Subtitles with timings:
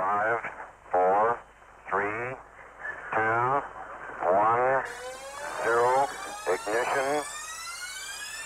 [0.00, 0.40] Five,
[0.90, 1.38] four,
[1.90, 2.34] three,
[3.12, 3.62] two,
[4.24, 4.82] one,
[5.62, 6.08] zero.
[6.46, 7.22] Ignition.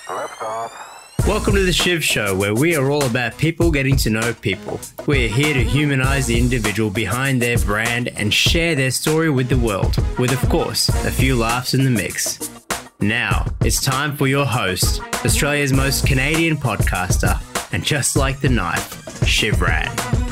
[0.08, 0.72] Liftoff.
[1.28, 4.80] Welcome to the Shiv Show, where we are all about people getting to know people.
[5.06, 9.56] We're here to humanize the individual behind their brand and share their story with the
[9.56, 12.50] world, with, of course, a few laughs in the mix.
[12.98, 17.40] Now, it's time for your host, Australia's most Canadian podcaster,
[17.72, 20.23] and just like the knife, Shiv Rad.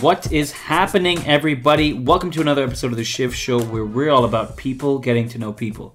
[0.00, 1.92] What is happening, everybody?
[1.92, 5.38] Welcome to another episode of the Shiv Show where we're all about people getting to
[5.38, 5.94] know people.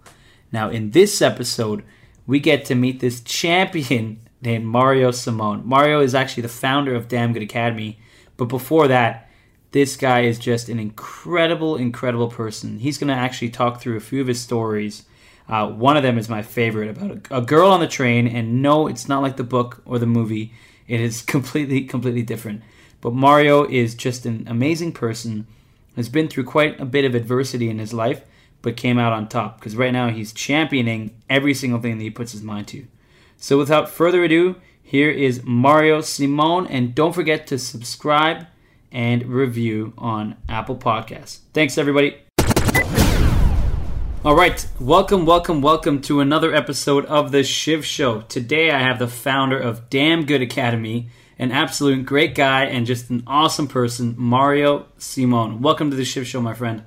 [0.52, 1.84] Now, in this episode,
[2.28, 5.64] we get to meet this champion named Mario Simon.
[5.66, 7.98] Mario is actually the founder of Damn Good Academy,
[8.38, 9.28] but before that,
[9.72, 12.78] this guy is just an incredible, incredible person.
[12.78, 15.06] He's going to actually talk through a few of his stories.
[15.50, 18.62] Uh, one of them is my favorite about a, a girl on the train, and
[18.62, 20.54] no, it's not like the book or the movie.
[20.88, 22.62] It is completely, completely different.
[23.06, 25.46] But Mario is just an amazing person,
[25.96, 28.24] has been through quite a bit of adversity in his life,
[28.64, 32.10] but came out on top because right now he's championing every single thing that he
[32.10, 32.88] puts his mind to.
[33.38, 38.48] So without further ado, here is Mario Simon, and don't forget to subscribe
[38.92, 41.42] and review on Apple Podcasts.
[41.54, 42.18] Thanks, everybody.
[44.24, 48.22] All right, welcome, welcome, welcome to another episode of the Shiv Show.
[48.22, 53.10] Today I have the founder of Damn Good Academy, an absolute great guy and just
[53.10, 55.62] an awesome person, Mario Simon.
[55.62, 56.84] Welcome to the Shiv Show, my friend.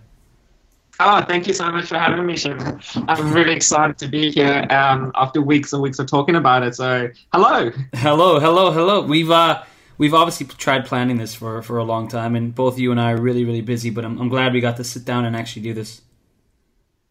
[1.01, 2.59] Oh, thank you so much for having me, Shiv.
[3.07, 6.75] I'm really excited to be here um, after weeks and weeks of talking about it.
[6.75, 7.71] So, hello.
[7.95, 9.03] Hello, hello, hello.
[9.03, 9.63] We've uh,
[9.99, 13.13] we've obviously tried planning this for for a long time, and both you and I
[13.13, 13.91] are really, really busy.
[13.91, 16.03] But I'm, I'm glad we got to sit down and actually do this.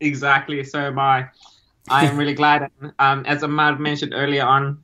[0.01, 0.63] Exactly.
[0.65, 1.29] So am I.
[1.89, 2.69] I am really glad.
[2.99, 4.83] Um, as have mentioned earlier on,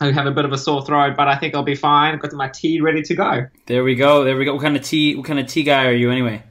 [0.00, 2.14] I have a bit of a sore throat, but I think I'll be fine.
[2.14, 3.46] I've got my tea ready to go.
[3.66, 4.24] There we go.
[4.24, 4.54] There we go.
[4.54, 5.14] What kind of tea?
[5.14, 6.42] What kind of tea guy are you anyway?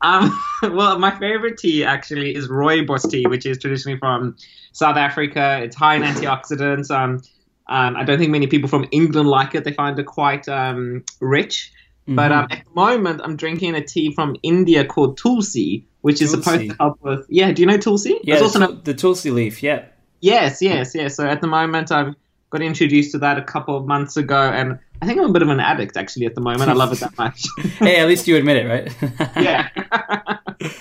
[0.00, 4.36] Um, well, my favorite tea actually is rooibos tea, which is traditionally from
[4.72, 5.60] South Africa.
[5.62, 6.90] It's high in antioxidants.
[6.90, 7.22] Um,
[7.66, 9.64] um, I don't think many people from England like it.
[9.64, 11.72] They find it quite um, rich.
[12.08, 16.30] But um, at the moment, I'm drinking a tea from India called Tulsi, which is
[16.30, 17.26] supposed to help with.
[17.28, 18.18] Yeah, do you know Tulsi?
[18.22, 19.62] Yeah, There's the, also tul- the tulsi leaf.
[19.62, 19.84] Yeah.
[20.20, 21.16] Yes, yes, yes.
[21.16, 22.14] So at the moment, I've
[22.50, 25.42] got introduced to that a couple of months ago, and I think I'm a bit
[25.42, 26.70] of an addict actually at the moment.
[26.70, 27.46] I love it that much.
[27.78, 29.36] hey, at least you admit it, right?
[29.36, 29.68] yeah.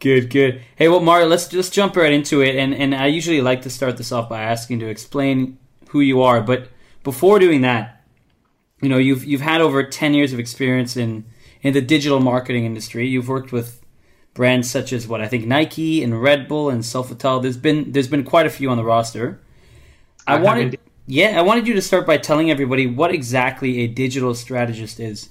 [0.00, 0.62] Good, good.
[0.74, 2.56] Hey, well, Mario, let's just jump right into it.
[2.56, 5.58] And and I usually like to start this off by asking to explain
[5.90, 6.40] who you are.
[6.40, 6.70] But
[7.04, 8.04] before doing that,
[8.80, 11.24] you know, you've you've had over ten years of experience in
[11.62, 13.06] in the digital marketing industry.
[13.06, 13.80] You've worked with
[14.34, 17.40] brands such as what I think Nike and Red Bull and Sofitel.
[17.40, 19.40] There's been there's been quite a few on the roster.
[20.26, 20.80] I I wanted, indeed.
[21.06, 25.28] Yeah, I wanted you to start by telling everybody what exactly a digital strategist is.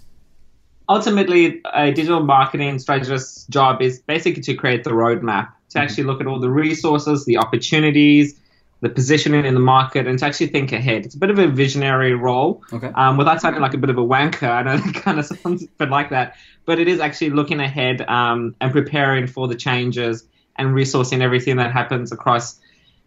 [0.89, 6.19] Ultimately, a digital marketing strategist's job is basically to create the roadmap, to actually look
[6.19, 8.37] at all the resources, the opportunities,
[8.81, 11.05] the positioning in the market, and to actually think ahead.
[11.05, 12.61] It's a bit of a visionary role.
[12.73, 12.91] Okay.
[12.93, 15.63] Um, without sounding like a bit of a wanker, I know it kind of sounds
[15.63, 19.55] a bit like that, but it is actually looking ahead um, and preparing for the
[19.55, 20.27] changes
[20.57, 22.59] and resourcing everything that happens across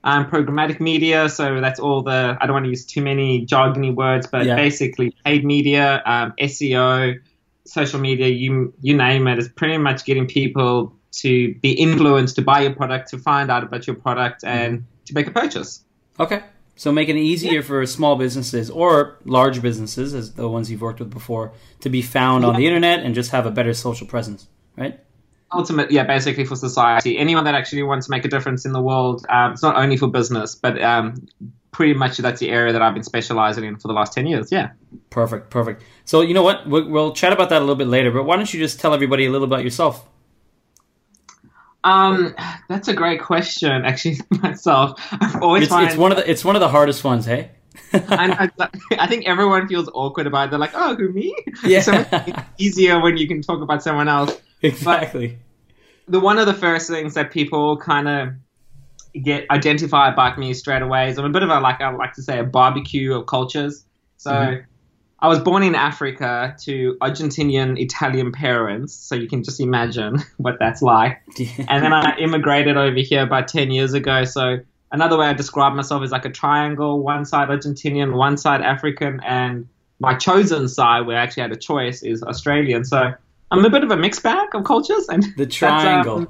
[0.04, 1.28] um, programmatic media.
[1.28, 4.54] So that's all the, I don't want to use too many jargony words, but Yeah.
[4.54, 7.18] basically paid media, um, SEO,
[7.66, 12.42] social media, you, you name it, is pretty much getting people to be influenced to
[12.42, 15.82] buy your product, to find out about your product, and to make a purchase.
[16.20, 16.42] Okay.
[16.76, 20.98] So making it easier for small businesses or large businesses, as the ones you've worked
[20.98, 24.48] with before, to be found on the internet and just have a better social presence,
[24.76, 24.98] right?
[25.54, 27.18] Ultimate, yeah, basically for society.
[27.18, 29.96] Anyone that actually wants to make a difference in the world, um, it's not only
[29.96, 31.26] for business, but um,
[31.70, 34.52] pretty much that's the area that I've been specializing in for the last 10 years.
[34.52, 34.70] Yeah.
[35.10, 35.82] Perfect, perfect.
[36.04, 36.66] So you know what?
[36.68, 38.10] We'll, we'll chat about that a little bit later.
[38.10, 40.06] But why don't you just tell everybody a little about yourself?
[41.82, 42.34] Um,
[42.68, 44.98] that's a great question, actually, myself.
[45.12, 47.50] I've always It's, find, it's one of the it's one of the hardest ones, hey?
[47.92, 48.48] I,
[48.98, 50.50] I think everyone feels awkward about it.
[50.50, 51.34] They're like, oh, who, me?
[51.62, 51.80] Yeah.
[51.82, 54.40] So it's easier when you can talk about someone else.
[54.62, 55.38] exactly.
[56.08, 58.28] The one of the first things that people kind of
[59.22, 62.14] get identify about me straight away is I'm a bit of a like I like
[62.14, 63.84] to say a barbecue of cultures.
[64.16, 64.64] So Mhm.
[65.20, 70.58] I was born in Africa to Argentinian Italian parents, so you can just imagine what
[70.58, 71.22] that's like.
[71.68, 74.24] And then I immigrated over here about 10 years ago.
[74.24, 74.58] So
[74.92, 79.20] another way I describe myself is like a triangle, one side Argentinian, one side African,
[79.24, 79.66] and
[79.98, 82.84] my chosen side, where I actually had a choice, is Australian.
[82.84, 83.14] So
[83.50, 85.08] I'm a bit of a mixed bag of cultures.
[85.08, 86.18] And the triangle.
[86.18, 86.28] um,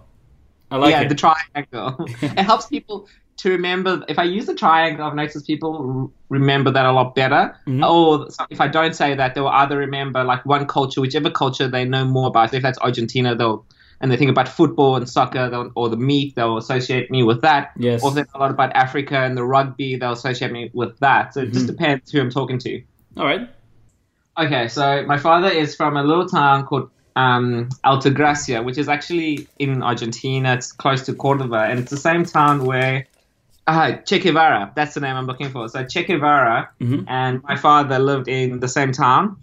[0.71, 1.09] I like yeah, it.
[1.09, 2.07] the triangle.
[2.23, 6.87] it helps people to remember if I use the triangle, I've noticed people remember that
[6.87, 7.57] a lot better.
[7.67, 11.69] Or so if I don't say that, they'll either remember like one culture, whichever culture
[11.69, 12.51] they know more about.
[12.51, 13.67] So if that's Argentina, they'll
[14.01, 17.73] and they think about football and soccer or the meat, they'll associate me with that.
[17.79, 18.03] Yes.
[18.03, 20.99] Or if they know a lot about Africa and the rugby, they'll associate me with
[20.99, 21.35] that.
[21.35, 22.83] So it just depends who I'm talking to.
[23.17, 23.49] All right.
[24.37, 28.89] Okay, so my father is from a little town called um, Alta Gracia, which is
[28.89, 30.55] actually in Argentina.
[30.55, 33.07] It's close to Cordoba, and it's the same town where
[33.67, 34.73] uh, Che Guevara.
[34.77, 35.69] That's the name I'm looking for.
[35.69, 37.05] So Che Guevara Mhm.
[37.09, 39.37] and my father lived in the same town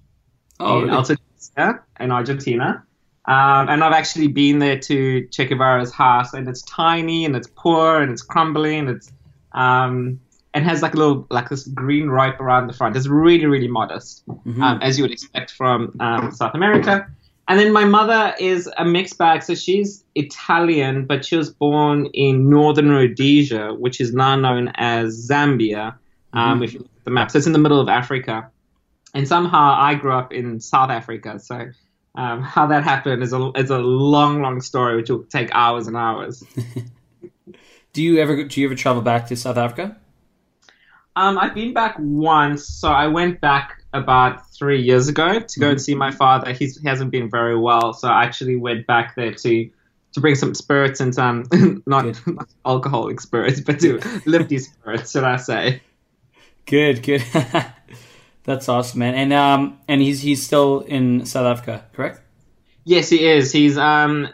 [0.59, 0.95] Oh, in really?
[0.97, 2.83] Alta Gracia in Argentina.
[3.25, 7.47] Um, and I've actually been there to Che Guevara's house, and it's tiny and it's
[7.56, 9.12] poor and it's crumbling and it's
[9.53, 10.19] um,
[10.53, 12.95] and has like a little like this green rope around the front.
[12.97, 17.07] It's really really modest, um, as you would expect from um, South America.
[17.51, 22.06] And then my mother is a mixed bag, so she's Italian, but she was born
[22.13, 25.95] in northern Rhodesia, which is now known as Zambia.
[26.31, 28.50] Um, If you look at the map, so it's in the middle of Africa
[29.13, 31.39] and somehow I grew up in South Africa.
[31.39, 31.71] So
[32.15, 35.88] um, how that happened is a is a long, long story, which will take hours
[35.88, 36.44] and hours.
[37.94, 39.97] Do you ever do you ever travel back to South Africa?
[41.18, 45.70] Um, I've been back once, so I went back about three years ago to go
[45.70, 46.54] and see my father.
[46.54, 49.70] He's, he hasn't been very well, so I actually went back there to
[50.14, 51.46] to bring some spirits and some
[51.86, 55.82] not, not alcoholic spirits, but to lift these spirits, should I say?
[56.66, 57.24] Good, good.
[58.44, 59.16] That's awesome, man.
[59.16, 62.22] And um, and he's he's still in South Africa, correct?
[62.84, 63.52] Yes, he is.
[63.52, 64.30] He's um,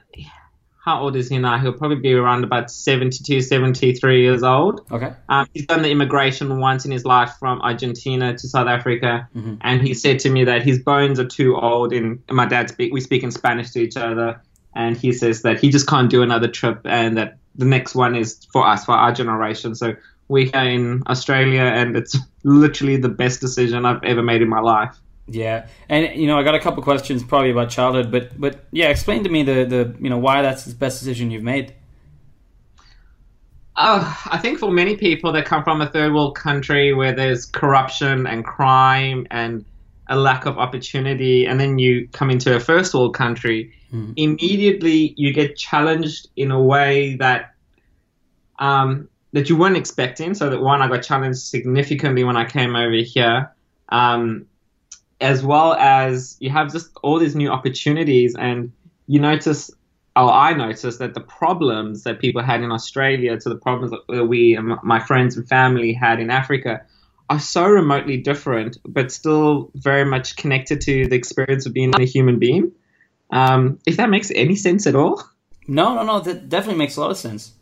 [0.88, 1.58] how old is he now?
[1.58, 4.86] He'll probably be around about 72, 73 years old.
[4.90, 5.12] Okay.
[5.28, 9.58] Um, he's done the immigration once in his life from Argentina to South Africa, Mhm.
[9.60, 11.92] and he said to me that his bones are too old.
[11.92, 14.40] And my dad speak, we speak in Spanish to each other,
[14.78, 18.16] and he says that he just can't do another trip, and that the next one
[18.16, 19.76] is for us, for our generation.
[19.76, 19.94] So
[20.30, 24.62] we're here in Australia, and it's literally the best decision I've ever made in my
[24.62, 24.96] life.
[25.30, 28.88] Yeah, and you know, I got a couple questions probably about childhood, but but yeah,
[28.88, 31.74] explain to me the the you know why that's the best decision you've made.
[33.76, 37.46] Uh, I think for many people that come from a third world country where there's
[37.46, 39.64] corruption and crime and
[40.08, 44.14] a lack of opportunity, and then you come into a first world country, Mhm.
[44.16, 47.54] immediately you get challenged in a way that
[48.60, 50.34] um, that you weren't expecting.
[50.34, 53.52] So that one, I got challenged significantly when I came over here,
[53.90, 54.46] um,
[55.20, 58.72] as well as you have just all these new opportunities, and
[59.08, 59.72] you notice
[60.18, 64.26] or I noticed that the problems that people had in Australia to the problems that
[64.26, 66.82] we, and my friends and family had in Africa,
[67.30, 72.06] are so remotely different, but still very much connected to the experience of being a
[72.06, 72.72] human being.
[73.30, 75.22] Um, if that makes any sense at all.
[75.68, 77.54] No, no, no, that definitely makes a lot of sense.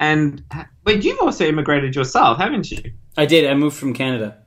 [0.00, 0.42] And
[0.84, 2.92] but you've also immigrated yourself, haven't you?
[3.16, 3.48] I did.
[3.48, 4.38] I moved from Canada.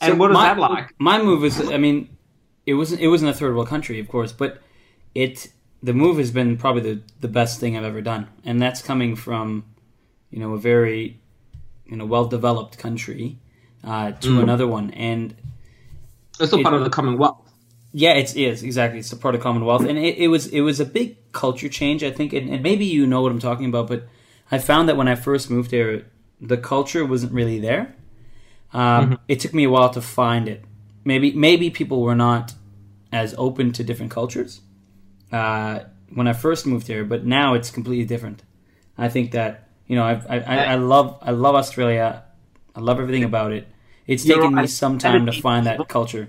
[0.00, 0.94] And what was my, that like?
[0.98, 2.08] My move was, I mean,
[2.66, 4.62] it wasn't it wasn't a third world country, of course, but
[5.14, 5.48] it
[5.82, 9.16] the move has been probably the the best thing I've ever done, and that's coming
[9.16, 9.64] from,
[10.30, 11.20] you know, a very,
[11.86, 13.38] you know, well developed country
[13.84, 14.42] uh, to Mm.
[14.42, 15.34] another one, and
[16.38, 17.38] It's it- part of the Commonwealth.
[17.92, 18.98] yeah, it's it is exactly.
[19.00, 22.02] It's a part of Commonwealth, and it, it was it was a big culture change,
[22.04, 23.88] I think, and, and maybe you know what I'm talking about.
[23.88, 24.04] But
[24.50, 26.04] I found that when I first moved there,
[26.40, 27.94] the culture wasn't really there.
[28.72, 30.64] Um, It took me a while to find it.
[31.04, 32.54] Maybe maybe people were not
[33.12, 34.60] as open to different cultures
[35.32, 35.80] uh,
[36.14, 38.42] when I first moved here, but now it's completely different.
[38.98, 42.22] I think that you know I've, I I I love I love Australia.
[42.76, 43.66] I love everything about it.
[44.06, 46.28] It's You're taken me some time to find that culture.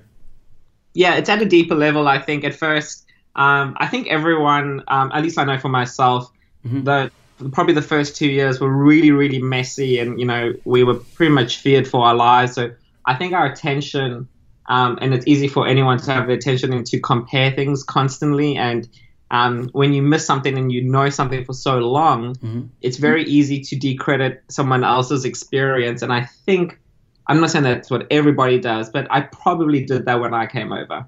[0.93, 2.07] yeah, it's at a deeper level.
[2.07, 3.05] I think at first,
[3.35, 6.31] um, I think everyone, um, at least I know for myself,
[6.65, 6.83] Mhm.
[6.85, 7.11] the
[7.49, 11.33] probably the first two years were really, really messy, and you know we were pretty
[11.33, 12.53] much feared for our lives.
[12.53, 12.71] So
[13.05, 14.27] I think our attention,
[14.67, 18.57] um, and it's easy for anyone to have the attention and to compare things constantly.
[18.57, 18.87] And
[19.31, 22.69] um, when you miss something and you know something for so long, Mhm.
[22.81, 26.01] it's very easy to decredit someone else's experience.
[26.01, 26.79] And I think
[27.27, 30.73] I'm not saying that's what everybody does, but I probably did that when I came
[30.73, 31.05] over.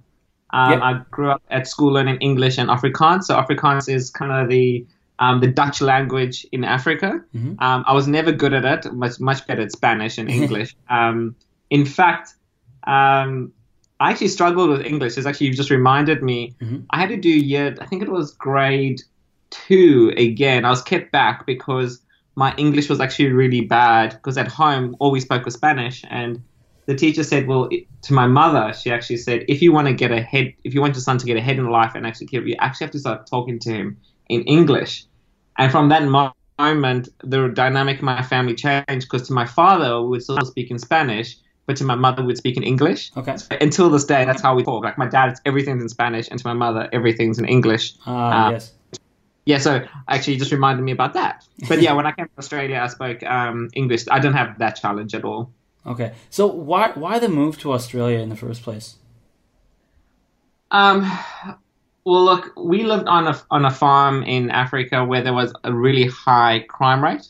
[0.52, 0.80] Um, Yeah.
[0.82, 3.24] I grew up at school learning English and Afrikaans.
[3.24, 4.86] So Afrikaans is kind of the
[5.20, 7.22] um, the Dutch language in Africa.
[7.36, 7.62] Mhm.
[7.62, 8.93] Um, I was never good at it.
[8.93, 10.75] Much much better at Spanish and English.
[10.89, 11.36] um,
[11.70, 12.34] in fact,
[12.86, 13.51] um,
[14.00, 15.17] I actually struggled with English.
[15.17, 16.55] It's actually you've just reminded me.
[16.62, 16.86] Mhm.
[16.89, 17.75] I had to do year.
[17.79, 19.01] I think it was grade
[19.50, 20.65] two again.
[20.65, 22.01] I was kept back because
[22.36, 24.10] my English was actually really bad.
[24.12, 26.41] Because at home all we spoke was Spanish, and
[26.88, 27.70] the teacher said, "Well,
[28.01, 30.96] to my mother, she actually said, if you want to get ahead, if you want
[30.96, 33.25] your son to get ahead in life and actually keep, you actually have to start
[33.27, 33.98] talking to him
[34.34, 35.06] in English."
[35.58, 36.04] And from that
[36.60, 40.72] moment, the dynamic in my family changed because to my father, we would still speak
[40.72, 43.12] in Spanish, but to my mother, we'd speak in English.
[43.16, 43.36] Okay.
[43.62, 44.84] Until this day, that's how we talk.
[44.84, 47.94] Like my dad, everything's in Spanish, and to my mother, everything's in English.
[48.06, 48.74] Ah, Uh, yes.
[49.46, 51.44] Yeah, so actually, just reminded me about that.
[51.68, 54.06] But yeah, when I came to Australia, I spoke um, English.
[54.10, 55.52] I didn't have that challenge at all.
[55.86, 56.13] Okay.
[56.30, 58.96] So why why the move to Australia in the first place?
[60.72, 61.04] Um,
[62.06, 65.74] well, look, we lived on a on a farm in Africa where there was a
[65.74, 67.28] really high crime rate.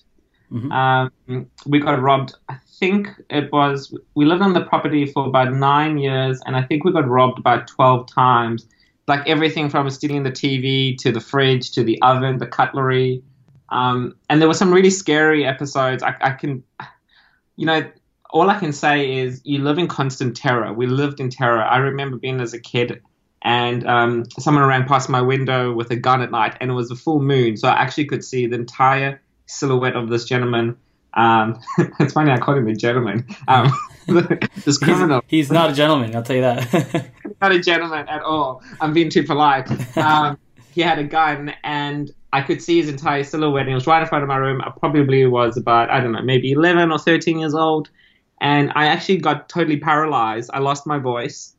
[0.52, 0.72] Mhm.
[0.72, 2.36] Um, we got robbed.
[2.50, 6.64] I think it was we lived on the property for about nine years, and I
[6.64, 8.68] think we got robbed about twelve times.
[9.08, 13.22] Like everything from stealing the TV to the fridge to the oven, the cutlery.
[13.70, 16.04] Um, and there were some really scary episodes.
[16.04, 16.64] I, I can,
[17.58, 17.84] you know,
[18.30, 20.72] all I can say is you live in constant terror.
[20.72, 21.62] We lived in terror.
[21.62, 23.02] I remember being as a kid
[23.44, 26.90] and um, someone ran past my window with a gun at night, and it was
[26.92, 30.78] a full moon, so I actually could see the entire silhouette of this gentleman.
[31.14, 31.60] Um,
[32.00, 33.28] it's funny I called him a gentleman.
[33.48, 33.72] Um,
[34.66, 37.12] this criminal, He's not a gentleman, I'll tell you that.
[37.42, 38.64] not a gentleman at all.
[38.80, 39.70] I'm being too polite.
[39.98, 40.38] Um,
[40.72, 43.64] he had a gun, and I could see his entire silhouette.
[43.64, 44.62] And he was right in front of my room.
[44.62, 47.90] I probably was about I don't know, maybe 11 or 13 years old,
[48.40, 50.50] and I actually got totally paralyzed.
[50.54, 51.56] I lost my voice.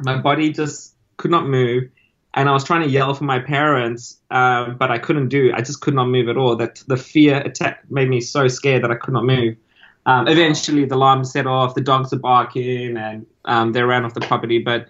[0.00, 1.90] My body just could not move,
[2.34, 5.52] and I was trying to yell for my parents, um, but I couldn't do.
[5.54, 6.56] I just could not move at all.
[6.56, 9.56] That the fear attack made me so scared that I could not move.
[10.06, 11.74] Um, eventually, the alarm set off.
[11.74, 14.58] The dogs are barking, and um, they ran off the property.
[14.58, 14.86] But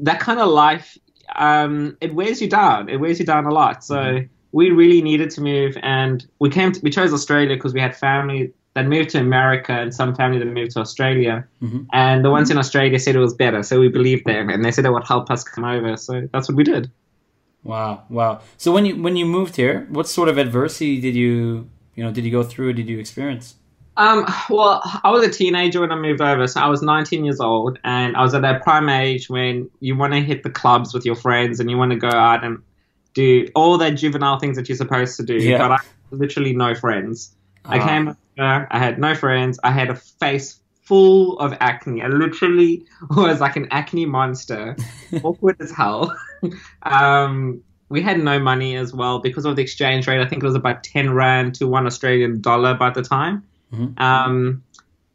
[0.00, 0.98] that kind of life,
[1.36, 2.88] um, it wears you down.
[2.88, 3.84] It wears you down a lot.
[3.84, 4.20] So
[4.52, 6.72] we really needed to move, and we came.
[6.72, 10.38] To, we chose Australia because we had family that moved to America and some family
[10.38, 11.46] that moved to Australia.
[11.62, 11.86] Mhm.
[11.92, 14.70] And the ones in Australia said it was better, so we believed them, and they
[14.72, 15.96] said it would help us come over.
[15.96, 16.90] So that's what we did.
[17.62, 18.40] wow, wow.
[18.58, 22.10] So when you when you moved here, what sort of adversity did you you know
[22.12, 22.72] did you go through?
[22.74, 23.54] Did you experience?
[23.96, 27.38] Um, well, I was a teenager when I moved over, so I was 19 years
[27.40, 30.92] old, and I was at that prime age when you want to hit the clubs
[30.92, 32.58] with your friends and you want to go out and
[33.14, 35.34] do all the juvenile things that you're supposed to do.
[35.36, 35.58] Yeah.
[35.58, 37.36] But I had literally no friends.
[37.64, 37.86] I Ah.
[37.88, 42.02] came over, I had no friends, I had a face full of acne.
[42.02, 44.76] I literally was like an acne monster,
[45.22, 46.14] awkward as hell.
[46.82, 50.20] um, we had no money as well because of the exchange rate.
[50.20, 53.44] I think it was about 10 rand to one Australian dollar by the time.
[53.72, 53.98] Mhm.
[54.00, 54.62] Um,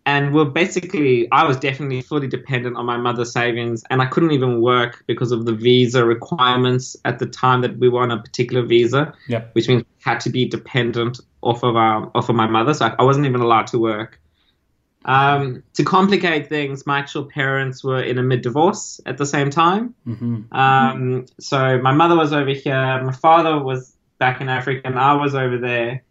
[0.06, 4.32] and we're basically, I was definitely fully dependent on my mother's savings, and I couldn't
[4.32, 8.22] even work because of the visa requirements at the time that we were on a
[8.22, 9.50] particular visa, Yep.
[9.54, 12.74] which means we had to be dependent off of our, off of my mother.
[12.74, 14.20] So I, I wasn't even allowed to work.
[15.06, 19.50] Um, to complicate things, my actual parents were in a mid divorce at the same
[19.50, 19.96] time.
[20.06, 25.00] hmm Um, so my mother was over here, my father was back in Africa, and
[25.00, 26.04] I was over there.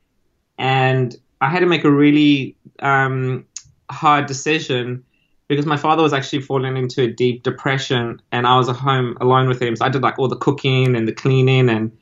[0.57, 3.45] And I had to make a really um,
[3.91, 5.05] hard decision
[5.49, 9.17] because my father was actually falling into a deep depression, and I was at home
[9.21, 9.77] alone with him.
[9.77, 11.97] So I did like all the cooking and the cleaning, and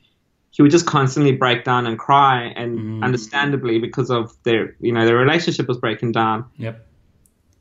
[0.51, 3.03] he would just constantly break down and cry, and Mm.
[3.03, 6.83] understandably because of their, you know, their relationship was breaking down Yep.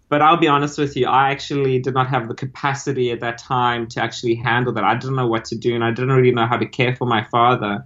[0.09, 3.39] but I'll be honest with you, I actually did not have the capacity at that
[3.39, 4.85] time to actually handle that.
[4.85, 7.07] I didn't know what to do, and I didn't really know how to care for
[7.07, 7.85] my father.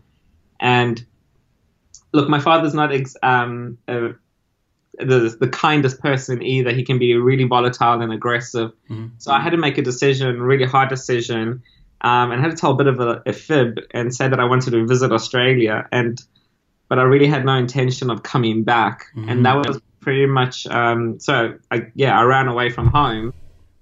[0.61, 1.05] And
[2.13, 4.11] look, my father's not ex- um, uh,
[4.99, 6.73] the the kindest person either.
[6.73, 8.73] He can be really volatile and aggressive.
[8.91, 9.11] Mhm.
[9.19, 11.63] So I had to make a decision, really hard decision,
[12.03, 14.41] um, and I had to tell a bit of a, a fib and say that
[14.41, 16.21] I wanted to visit Australia, and
[16.89, 19.31] but I really had no intention of coming back, Mhm.
[19.31, 20.67] and that was pretty much.
[20.67, 23.33] Um, so I, yeah, I ran away from home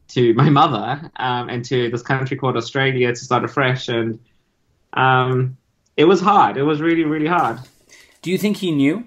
[0.08, 4.18] to my mother um, and to this country called Australia to start afresh, and
[4.92, 5.56] um,
[5.96, 6.56] it was hard.
[6.56, 7.58] It was really, really hard.
[8.22, 9.04] Do you think he knew?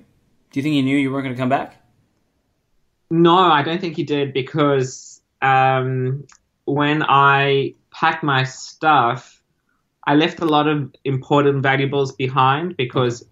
[0.51, 1.77] Do you think he knew you weren't going to come back?
[3.11, 6.25] No, I don't think he did because um,
[6.63, 9.43] when I packed my stuff,
[10.07, 13.25] I left a lot of important valuables behind because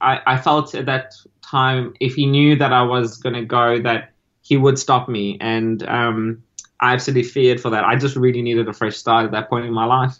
[0.00, 3.82] I, I felt at that time if he knew that I was going to go,
[3.82, 4.12] that
[4.42, 5.36] he would stop me.
[5.40, 6.44] And um,
[6.78, 7.84] I absolutely feared for that.
[7.84, 10.16] I just really needed a fresh start at that point in my life.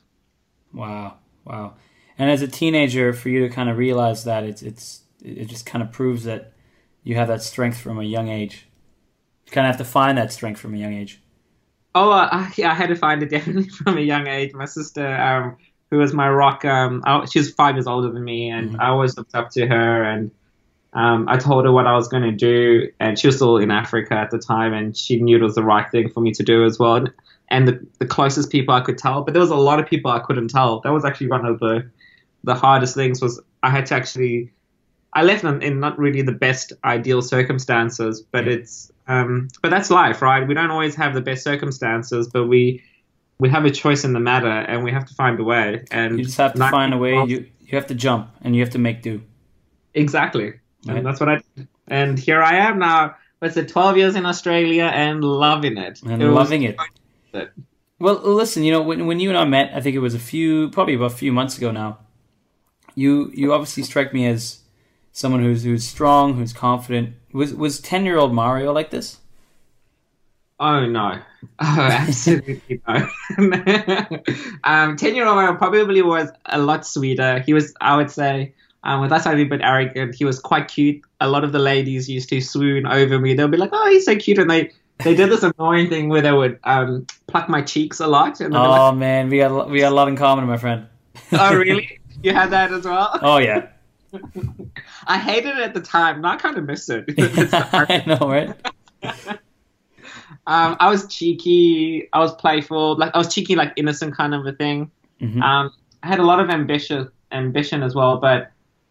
[0.72, 1.74] Wow, wow.
[2.18, 5.66] And as a teenager, for you to kind of realize that, it's it's it just
[5.66, 6.52] kind of proves that
[7.04, 8.66] you have that strength from a young age.
[9.54, 11.22] Kind of have to find that strength from a young age.
[11.94, 14.52] Oh, uh, yeah, I had to find it definitely from a young age.
[14.54, 15.56] My sister, um,
[15.90, 18.80] who was my rock, um, I, she was five years older than me, and Mhm.
[18.80, 20.02] I always looked up to her.
[20.04, 20.30] And
[20.94, 23.70] um, I told her what I was going to do, and she was still in
[23.70, 26.42] Africa at the time, and she knew it was the right thing for me to
[26.44, 26.96] do as well.
[26.96, 27.12] And,
[27.50, 30.10] and the, the closest people I could tell, but there was a lot of people
[30.10, 30.80] I couldn't tell.
[30.82, 31.90] That was actually one of the
[32.44, 34.52] the hardest things was I had to actually
[35.12, 39.90] I left them in not really the best ideal circumstances, but it's um, but that's
[39.90, 40.46] life, right?
[40.46, 42.82] We don't always have the best circumstances, but we
[43.38, 45.84] we have a choice in the matter, and we have to find a way.
[45.90, 47.14] And You just have to find a way.
[47.24, 49.22] You you have to jump and you have to make do.
[49.94, 50.52] exactly,
[50.86, 50.96] Right.
[50.98, 51.68] and that's what I did.
[51.88, 53.16] And here I am now.
[53.40, 53.68] What's it?
[53.68, 56.00] Twelve years in Australia and loving it.
[56.02, 56.76] And It loving it.
[57.34, 57.50] it.
[57.98, 60.18] Well, listen, you know, when, when you and I met, I think it was a
[60.18, 61.98] few, probably about a few months ago now.
[62.94, 64.60] You you obviously strike me as
[65.14, 67.14] someone who's who's strong, who's confident.
[67.32, 69.18] Was was ten year old Mario like this?
[70.60, 71.18] Oh no.
[71.58, 73.08] Oh, absolutely no.
[74.64, 77.40] um, ten-year-old Mario probably was a lot sweeter.
[77.40, 80.14] He was, I would say, um, with us, I'd be a bit arrogant.
[80.14, 81.02] He was quite cute.
[81.20, 83.34] A lot of the ladies used to swoon over me.
[83.34, 86.22] They'll be like, "Oh, he's so cute," and they they did this annoying thing where
[86.22, 88.40] they would um, pluck my cheeks a lot.
[88.40, 90.86] And Oh like, man, we got we got a lot in common, my friend.
[91.32, 91.98] "Oh, really?
[92.22, 93.68] You had that as well?" Oh yeah,
[95.06, 96.20] I hated it at the time.
[96.20, 97.04] Now I kind of miss it.
[97.18, 98.54] I know, right?
[100.46, 102.08] um, I was cheeky.
[102.12, 102.96] I was playful.
[102.96, 104.90] Like I was cheeky, like innocent kind of a thing.
[105.20, 105.42] Mhm.
[105.42, 108.50] Um, I had a lot of ambition, ambition as well, but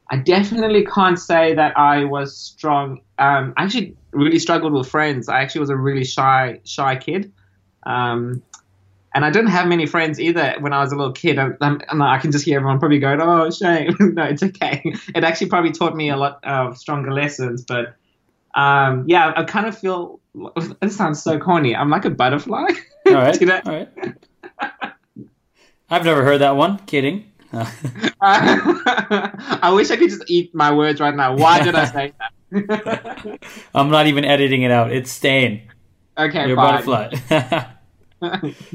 [0.09, 3.01] I definitely can't say that I was strong.
[3.19, 5.29] Um, I actually really struggled with friends.
[5.29, 7.31] I actually was a really shy, shy kid.
[7.83, 8.41] Um,
[9.15, 11.37] and I didn't have many friends either when I was a little kid.
[11.37, 11.53] And
[12.03, 14.81] I can just hear everyone probably going, "Oh, shame." no, it's okay.
[15.15, 17.63] It actually probably taught me a lot of stronger lessons.
[17.63, 17.95] But
[18.55, 20.19] um, yeah, I kind of feel.
[20.81, 21.75] This sounds so corny.
[21.75, 22.67] I'm like a butterfly.
[23.07, 23.61] All right, You know?
[23.65, 23.89] all right.
[25.89, 26.79] I've never heard that one.
[26.87, 27.31] Kidding.
[28.21, 31.35] I wish I could just eat my words right now.
[31.35, 32.13] Why did I say
[32.51, 33.39] that?
[33.75, 34.91] I'm not even editing it out.
[34.91, 35.69] It's staying.
[36.17, 37.15] okay, You're a fine.
[37.19, 38.73] butterfly.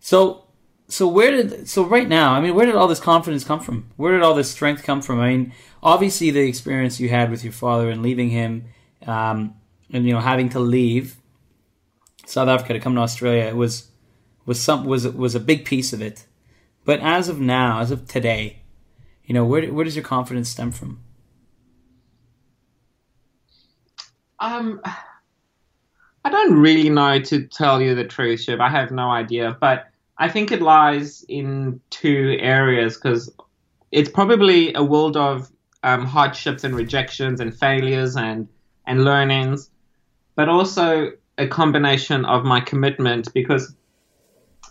[0.00, 0.46] So,
[0.88, 2.32] so where did so right now?
[2.32, 3.90] I mean, where did all this confidence come from?
[3.96, 5.20] Where did all this strength come from?
[5.20, 5.52] I mean,
[5.82, 8.64] obviously the experience you had with your father and leaving him,
[9.06, 9.54] um,
[9.92, 11.16] and you know having to leave
[12.26, 13.90] South Africa to come to Australia was
[14.46, 16.24] was some was was a big piece of it.
[16.84, 18.62] But as of now, as of today,
[19.24, 21.00] you know, where where does your confidence stem from?
[24.38, 24.80] Um,
[26.24, 28.60] I don't really know to tell you the truth, Shiv.
[28.60, 29.89] I have no idea, but
[30.20, 33.32] I think it lies in two areas because
[33.90, 35.50] it's probably a world of
[35.82, 38.46] um, hardships and rejections and failures and
[38.86, 39.70] and learnings,
[40.36, 43.74] but also a combination of my commitment because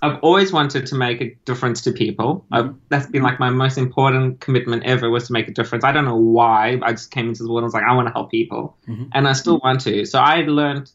[0.02, 2.46] I've always wanted to make a difference to people.
[2.52, 5.84] I've, that's been like my most important commitment ever was to make a difference.
[5.84, 6.80] I don't know why.
[6.84, 9.10] I just came into the world and was like, I want to help people, Mhm.
[9.14, 10.06] and I still want to.
[10.06, 10.92] So I learned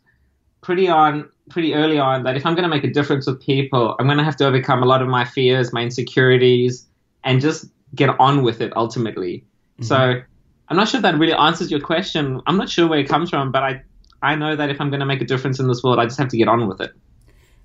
[0.62, 3.96] pretty on, pretty early on that if I'm going to make a difference with people,
[3.98, 6.86] I'm going to have to overcome a lot of my fears, my insecurities,
[7.22, 9.44] and just get on with it ultimately.
[9.74, 9.84] Mm-hmm.
[9.84, 10.22] So
[10.68, 12.40] I'm not sure if that really answers your question.
[12.46, 13.82] I'm not sure where it comes from, but I
[14.22, 16.18] I know that if I'm going to make a difference in this world, I just
[16.18, 16.92] have to get on with it.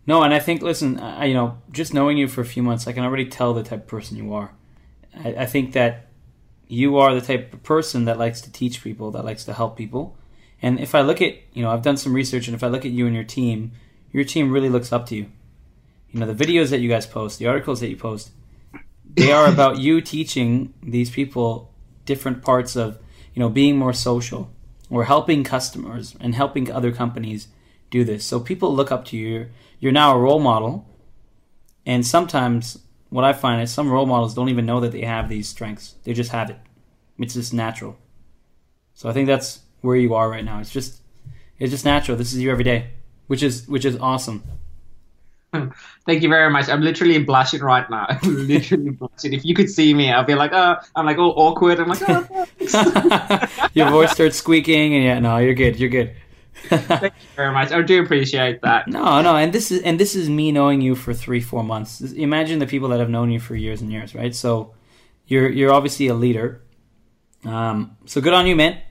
[0.05, 2.85] No, and I think, listen, I, you know, just knowing you for a few months,
[2.85, 4.51] I can already tell the type of person you are.
[5.15, 6.07] I, I think that
[6.67, 9.77] you are the type of person that likes to teach people, that likes to help
[9.77, 10.17] people.
[10.62, 12.86] And if I look at, you know, I've done some research, and if I look
[12.86, 13.72] at you and your team,
[14.12, 15.28] your team really looks up to you.
[16.12, 18.32] You know, the videos that you guys post, the articles that you post,
[19.15, 21.74] they are about you teaching these people
[22.06, 23.00] different parts of,
[23.34, 24.52] you know, being more social
[24.89, 27.48] or helping customers and helping other companies
[27.89, 28.26] do this.
[28.26, 29.50] So people look up to you.
[29.80, 30.88] You're, now a role model.
[31.86, 35.30] And sometimes what I find is some role models don't even know that they have
[35.30, 35.95] these strengths.
[36.04, 36.58] They just have it.
[37.17, 37.98] It's just natural.
[38.93, 40.59] So I think that's where you are right now.
[40.59, 41.01] It's just
[41.59, 42.17] it's just natural.
[42.17, 42.91] This is you every day,
[43.27, 44.43] which is which is awesome.
[46.05, 46.69] Thank you very much.
[46.69, 48.05] I'm literally blushing right now.
[48.21, 49.33] I'm literally blushing.
[49.33, 51.79] If you could see me, I'll be like, oh, I'm like all awkward.
[51.79, 53.69] I'm like, oh.
[53.73, 55.79] Your voice starts squeaking, and yeah, no, you're good.
[55.79, 56.13] You're good.
[56.67, 57.71] Thank you very much.
[57.71, 58.87] I do appreciate that.
[58.87, 62.01] No, no, and this is and this is me knowing you for three, four months.
[62.01, 64.35] Imagine the people that have known you for years and years, right?
[64.35, 64.73] So
[65.25, 66.61] you're you're obviously a leader.
[67.45, 68.81] Um, so good on you, man.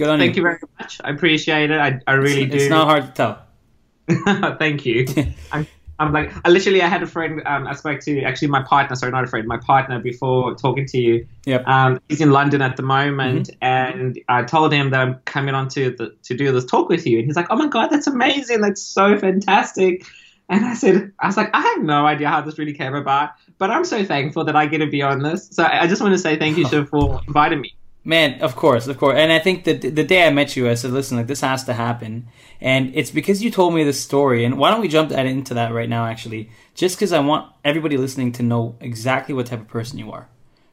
[0.00, 0.40] Good on Thank you.
[0.40, 0.98] you very much.
[1.04, 1.78] I appreciate it.
[1.78, 2.56] I, I really it's, do.
[2.56, 4.56] It's not hard to tell.
[4.56, 5.04] Thank you.
[5.52, 5.66] I'm,
[5.98, 7.42] I'm like, I literally, I had a friend.
[7.44, 8.96] Um, I spoke to actually my partner.
[8.96, 9.46] Sorry, not a friend.
[9.46, 11.26] My partner before talking to you.
[11.44, 11.68] Yep.
[11.68, 15.68] Um, he's in London at the moment, and I told him that I'm coming on
[15.68, 18.06] to the to do this talk with you, and he's like, "Oh my god, that's
[18.06, 18.62] amazing!
[18.62, 20.06] That's so fantastic!"
[20.48, 23.30] And I said, I was like, I have no idea how this really came about,
[23.58, 25.50] but I'm so thankful that I get to be on this.
[25.52, 27.74] So I I just want to say thank you, Shiv, for inviting me.
[28.02, 29.16] Man, of course, of course.
[29.18, 31.64] And I think that the day I met you, I said, listen, like this has
[31.64, 32.28] to happen.
[32.60, 34.44] And it's because you told me this story.
[34.44, 36.50] And why don't we jump that into that right now, actually?
[36.74, 40.28] Just because I want everybody listening to know exactly what type of person you are.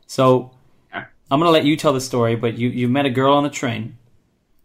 [0.05, 0.51] So.
[1.29, 3.49] I'm gonna let you tell the story, but you you met a girl on the
[3.49, 3.97] train.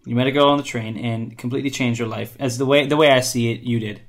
[0.07, 2.87] You met a girl on the train and completely changed your life, as the way
[2.87, 4.01] the way I see it, you did.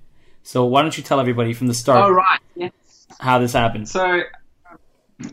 [0.43, 2.69] So why don't you tell everybody from the start Oh right, yeah.
[3.19, 3.89] how this happened?
[3.89, 4.21] So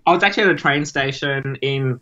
[0.06, 2.00] I was actually at a train station in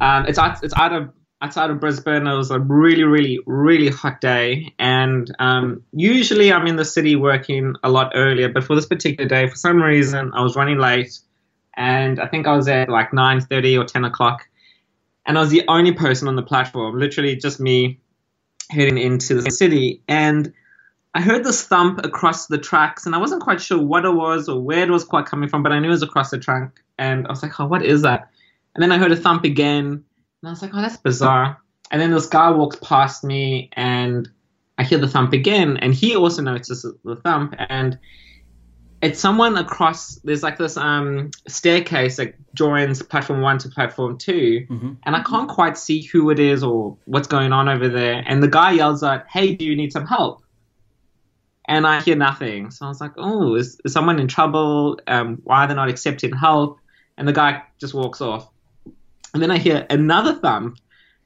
[0.00, 1.10] um, it's out, it's out of
[1.42, 2.26] outside of Brisbane.
[2.26, 7.16] It was a really really really hot day, and um, usually I'm in the city
[7.16, 10.78] working a lot earlier, but for this particular day, for some reason, I was running
[10.78, 11.18] late,
[11.74, 14.46] and I think I was at like nine thirty or ten o'clock,
[15.24, 18.00] and I was the only person on the platform, literally just me
[18.70, 20.52] heading into the city, and
[21.14, 24.48] I heard this thump across the tracks, and I wasn't quite sure what it was
[24.48, 26.80] or where it was quite coming from, but I knew it was across the track,
[26.98, 28.30] and I was like, "Oh, what is that?"
[28.76, 30.04] And then I heard a thump again, and
[30.44, 31.58] I was like, "Oh, that's bizarre."
[31.90, 34.28] And then this guy walks past me, and
[34.76, 37.98] I hear the thump again, and he also notices the thump, and
[39.00, 40.16] it's someone across.
[40.16, 44.96] There's like this um, staircase that joins platform one to platform 2 Mhm.
[45.04, 48.22] and I can't quite see who it is or what's going on over there.
[48.26, 50.42] And the guy yells out, "Hey, do you need some help?"
[51.68, 52.70] and I hear nothing.
[52.70, 55.00] So I was like, oh, is, is someone in trouble?
[55.08, 56.78] Um, why are they not accepting help?
[57.18, 58.48] And the guy just walks off.
[59.36, 60.78] And then I hear another thump,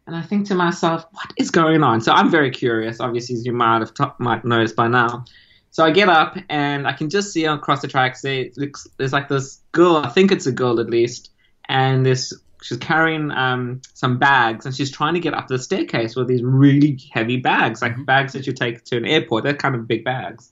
[0.09, 2.01] and I think to myself, what is going on?
[2.01, 5.27] So I'm very curious, obviously, as you might have t- might noticed by now.
[5.70, 9.12] So I get up, and I can just see across the tracks there, looks- there's
[9.12, 11.31] like this girl, I think it's a girl at least,
[11.68, 16.16] and this she's carrying um, some bags, and she's trying to get up the staircase
[16.16, 19.44] with these really heavy bags, like bags that you take to an airport.
[19.44, 20.51] They're kind of big bags.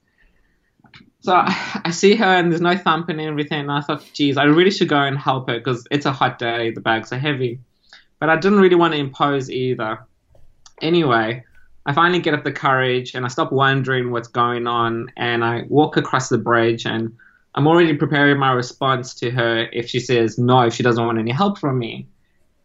[1.20, 3.60] So I, see her, and there's no thumping and everything.
[3.60, 6.38] And I thought, geez, I really should go and help her because it's a hot
[6.38, 6.70] day.
[6.70, 7.60] The bags are heavy,
[8.18, 9.98] but I didn't really want to impose either.
[10.80, 11.44] Anyway,
[11.86, 15.64] I finally get up the courage and I stop wondering what's going on, and I
[15.68, 17.16] walk across the bridge and
[17.54, 21.18] I'm already preparing my response to her if she says no, if she doesn't want
[21.18, 22.06] any help from me.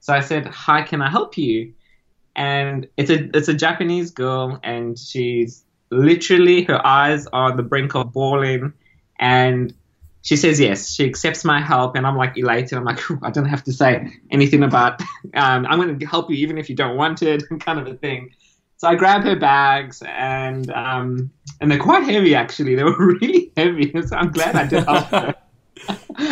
[0.02, 1.74] So I said, "Hi, can I help you?"
[2.36, 5.63] And it's a it's a Japanese girl, and she's
[5.94, 8.74] literally her eyes are on the brink of bawling,
[9.20, 9.74] and
[10.22, 10.94] she says yes.
[10.94, 12.78] She accepts my help, and I'm like elated.
[12.78, 15.02] I'm like, I don't have to say anything about.
[15.34, 17.96] Um, I'm going to help you even if you don't want it, kind of a
[17.96, 18.32] thing.
[18.78, 22.76] So I grab her bags, and um, and they're quite heavy actually.
[22.76, 25.36] They were really heavy, so I'm glad I did help her.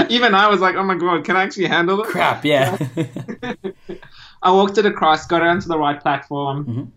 [0.09, 2.07] Even I was like, oh my god, can I actually handle it?
[2.07, 2.77] Crap, yeah.
[4.41, 6.91] I walked it across, got her onto the right platform, Mhm.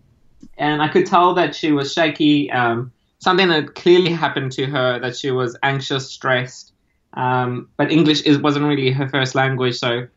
[0.57, 2.51] And I could tell that she was shaky.
[2.51, 6.73] Um, something that clearly happened to her that she was anxious, stressed.
[7.13, 10.07] Um, but English is, wasn't really her first language, so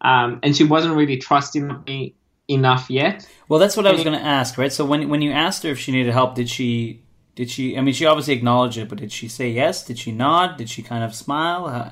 [0.00, 2.14] um, and she wasn't really trusting me
[2.48, 3.26] enough yet.
[3.48, 4.72] well, that's what I was going to ask, right?
[4.72, 7.02] So when when you asked her if she needed help, did she
[7.34, 7.76] did she?
[7.76, 9.84] I mean, she obviously acknowledged it, but did she say yes?
[9.84, 10.56] Did she nod?
[10.56, 11.66] Did she kind of smile?
[11.66, 11.90] Uh,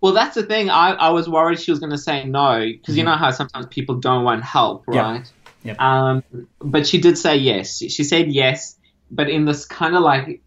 [0.00, 0.70] Well, that's the thing.
[0.70, 3.66] I, I was worried she was going to say no because you know how sometimes
[3.66, 5.22] people don't want help, Yeah.
[5.64, 5.80] Yep.
[5.80, 6.22] Um,
[6.60, 7.78] but she did say yes.
[7.78, 8.76] She, she said yes,
[9.10, 10.42] but in this kind of like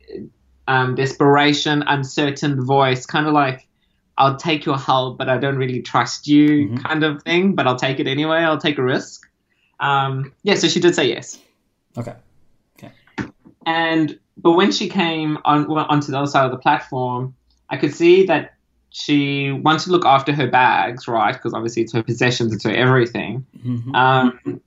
[0.68, 3.68] um, desperation, uncertain voice, kind of like,
[4.18, 6.84] I'll take your help, but I don't really trust you, Mhm.
[6.84, 7.56] kind of thing.
[7.56, 8.38] But I'll take it anyway.
[8.38, 9.28] I'll take a risk.
[9.80, 11.40] Um, yeah, so she did say yes.
[11.98, 12.14] okay.
[12.78, 12.92] Okay.
[13.66, 17.36] And but when she came on well, onto the other side of the platform,
[17.70, 18.54] I could see that
[18.90, 21.34] she wanted to look after her bags, right?
[21.34, 23.46] Because obviously it's her possessions, it's her everything.
[23.66, 23.96] Mhm.
[23.96, 24.62] Um,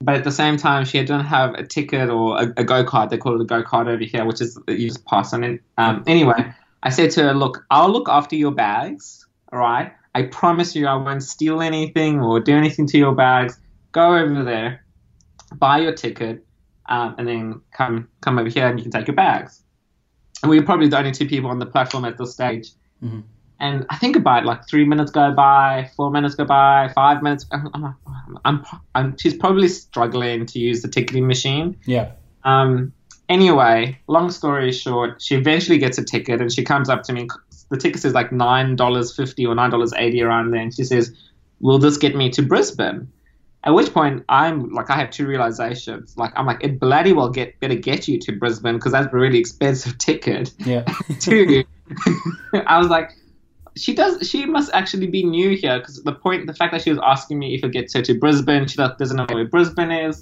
[0.00, 3.10] but at the same time, she didn't have a ticket or a, a go card.
[3.10, 5.62] They call it a go card over here, which is you just pass on it.
[5.78, 9.26] Um, anyway, I said to her, "Look, I'll look after your bags.
[9.52, 9.92] All right.
[10.14, 13.58] I promise you, I won't steal anything or do anything to your bags.
[13.92, 14.84] Go over there,
[15.54, 16.44] buy your ticket,
[16.88, 19.62] um, and then come come over here and you can take your bags."
[20.42, 22.70] And we were probably the only two people on the platform at this stage.
[23.02, 23.22] Mhm.
[23.58, 27.46] And I think about like three minutes go by, four minutes go by, five minutes.
[27.50, 27.94] I'm, I'm,
[28.44, 28.64] I'm,
[28.94, 31.76] I'm, she's probably struggling to use the ticketing machine.
[31.86, 32.12] Yeah.
[32.44, 32.92] Um,
[33.28, 37.28] anyway, long story short, she eventually gets a ticket and she comes up to me.
[37.70, 40.84] The ticket says like nine dollars fifty or nine dollars eighty around there, and she
[40.84, 41.12] says,
[41.58, 43.08] "Will this get me to Brisbane?"
[43.64, 46.16] At which point, I'm like, I have two realizations.
[46.16, 49.16] Like, I'm like, it bloody well get better get you to Brisbane because that's a
[49.16, 50.52] really expensive ticket.
[50.58, 50.84] Yeah.
[51.18, 51.64] Two,
[52.66, 53.10] I was like,
[53.76, 54.28] she does.
[54.28, 57.38] She must actually be new here because the point, the fact that she was asking
[57.38, 60.20] me if it gets her to Brisbane, she doesn't know where Brisbane is.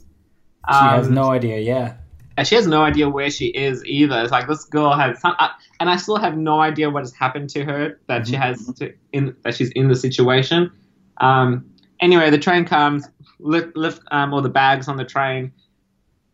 [0.69, 1.59] She has Um, no idea.
[1.61, 1.95] Yeah.
[2.37, 4.21] and she has no idea where she is either.
[4.23, 7.12] It's like this girl has some, I, and I still have no idea what has
[7.12, 10.73] happened to her that she has to, in that she's in the situation.
[11.19, 11.64] Um,
[12.01, 13.07] anyway, the train comes,
[13.38, 15.53] lift, lift um, all the bags on the train,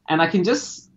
[0.09, 0.89] and I can just.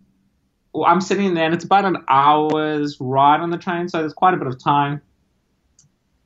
[0.72, 4.12] Well, I'm sitting there, and it's about an hour's ride on the train, so there's
[4.14, 5.00] quite a bit of time.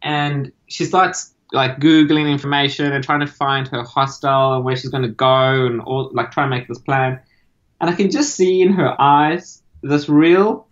[0.02, 4.90] And she starts like googling information and trying to find her hostel and where she's
[4.90, 7.20] going to go and all like try and make this plan.
[7.80, 10.66] And I can just see in her eyes this real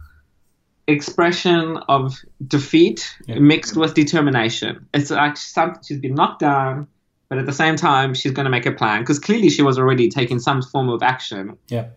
[0.88, 3.38] expression of defeat Yeah.
[3.38, 4.86] mixed with determination.
[4.94, 6.86] It's like something she's been knocked down,
[7.28, 9.78] but at the same time she's going to make a plan because clearly she was
[9.78, 11.58] already taking some form of action.
[11.68, 11.88] Yeah.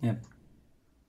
[0.00, 0.14] Yeah.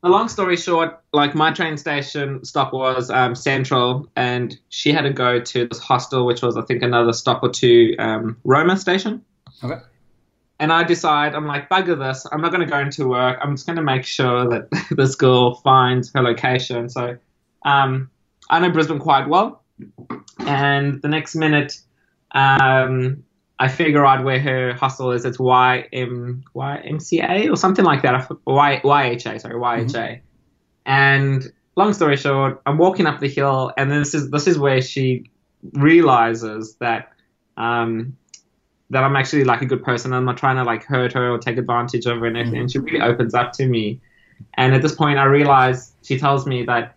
[0.04, 5.04] The long story short, like my train station stop was um, central, and she had
[5.04, 8.76] to go to this hostel, which was I think another stop or two, um, Roma
[8.76, 9.24] station.
[9.64, 9.82] Okay.
[10.60, 12.28] And I decide, I'm like, bugger this.
[12.34, 13.40] I'm not going to go into work.
[13.42, 16.90] I'm just going to make sure that this girl finds her location.
[16.90, 17.18] So
[17.64, 18.10] um,
[18.50, 19.64] I know Brisbane quite well.
[20.40, 21.80] And the next minute,
[22.32, 23.24] um,
[23.60, 25.26] I figure out where her hostel is.
[25.26, 28.30] It's YM, YMCA or something like that.
[28.46, 30.22] Y, YHA, sorry, YHA.
[30.86, 34.82] And long story short, I'm walking up the hill, and this is this is where
[34.82, 35.30] she
[35.74, 37.14] realizes that
[37.58, 38.18] um,
[38.90, 40.14] that I'm actually like a good person.
[40.14, 42.62] I'm not trying to like hurt her or take advantage of her and everything.
[42.62, 44.02] And she really opens up to me.
[44.56, 46.96] And at this point, I realize she tells me that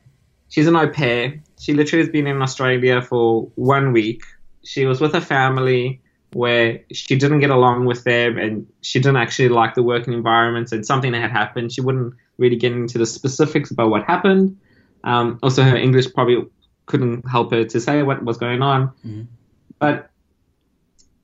[0.49, 1.40] she's an au pair.
[1.59, 4.23] She literally has been in Australia for one week.
[4.64, 6.01] She was with her family
[6.33, 10.73] where she didn't get along with them and she didn't actually like the working environment
[10.73, 11.73] and something that had happened.
[11.73, 14.59] She wouldn't really get into the specifics about what happened.
[15.05, 16.47] Um, also, her English probably
[16.87, 18.91] couldn't help her to say what was going on.
[19.07, 19.27] Mhm.
[19.79, 20.11] But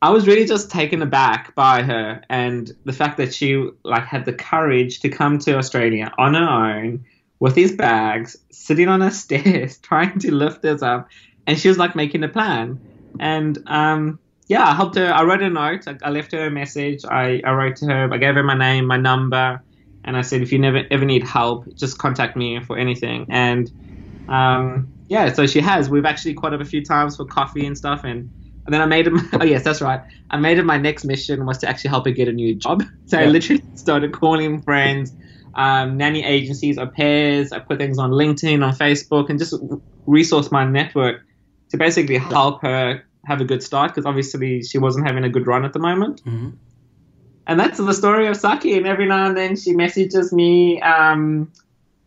[0.03, 4.25] I was really just taken aback by her and the fact that she like had
[4.25, 7.05] the courage to come to Australia on her own
[7.39, 11.09] with these bags, sitting on her stairs, trying to lift us up,
[11.47, 12.81] and she was like making a plan.
[13.21, 14.19] And um,
[14.53, 15.07] yeah, I helped her.
[15.11, 15.89] I wrote a note.
[15.89, 17.07] I, I left her a message.
[17.09, 18.13] I, I wrote to her.
[18.13, 19.65] I gave her my name, my number,
[20.05, 23.25] and I said, if you never ever need help, just contact me for anything.
[23.31, 23.73] And
[24.29, 25.89] um, yeah, so she has.
[25.89, 28.05] We've actually caught up a few times for coffee and stuff.
[28.05, 28.31] And,
[28.67, 29.21] and then I made him.
[29.33, 30.03] Oh yes, that's right.
[30.29, 32.83] I made it my next mission was to actually help her get a new job.
[33.07, 35.15] So I literally started calling friends,
[35.55, 37.53] um, nanny agencies, au pairs.
[37.53, 39.55] I put things on LinkedIn, on Facebook, and just
[40.07, 41.23] resource my network
[41.71, 45.47] to basically help her have a good start because obviously she wasn't having a good
[45.47, 46.23] run at the moment.
[46.25, 46.55] Mhm.
[47.47, 48.77] And that's the story of Saki.
[48.77, 51.51] And every now and then she messages me, um,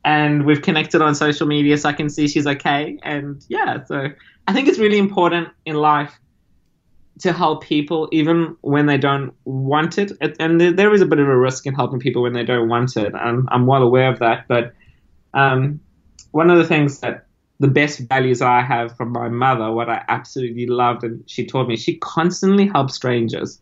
[0.03, 2.97] and we've connected on social media, so I can see she's okay.
[3.03, 4.07] And yeah, so
[4.47, 6.13] I think it's really important in life
[7.19, 10.11] to help people even when they don't want it.
[10.39, 12.95] And- there is a bit of a risk in helping people when they don't want
[12.97, 13.13] it.
[13.15, 14.47] I'm, I'm well aware of that.
[14.47, 14.73] But
[15.33, 15.79] um,
[16.31, 17.24] one of the things that
[17.59, 21.67] the best values I have from my mother, what I absolutely loved, and she taught
[21.67, 23.59] me, she constantly helped strangers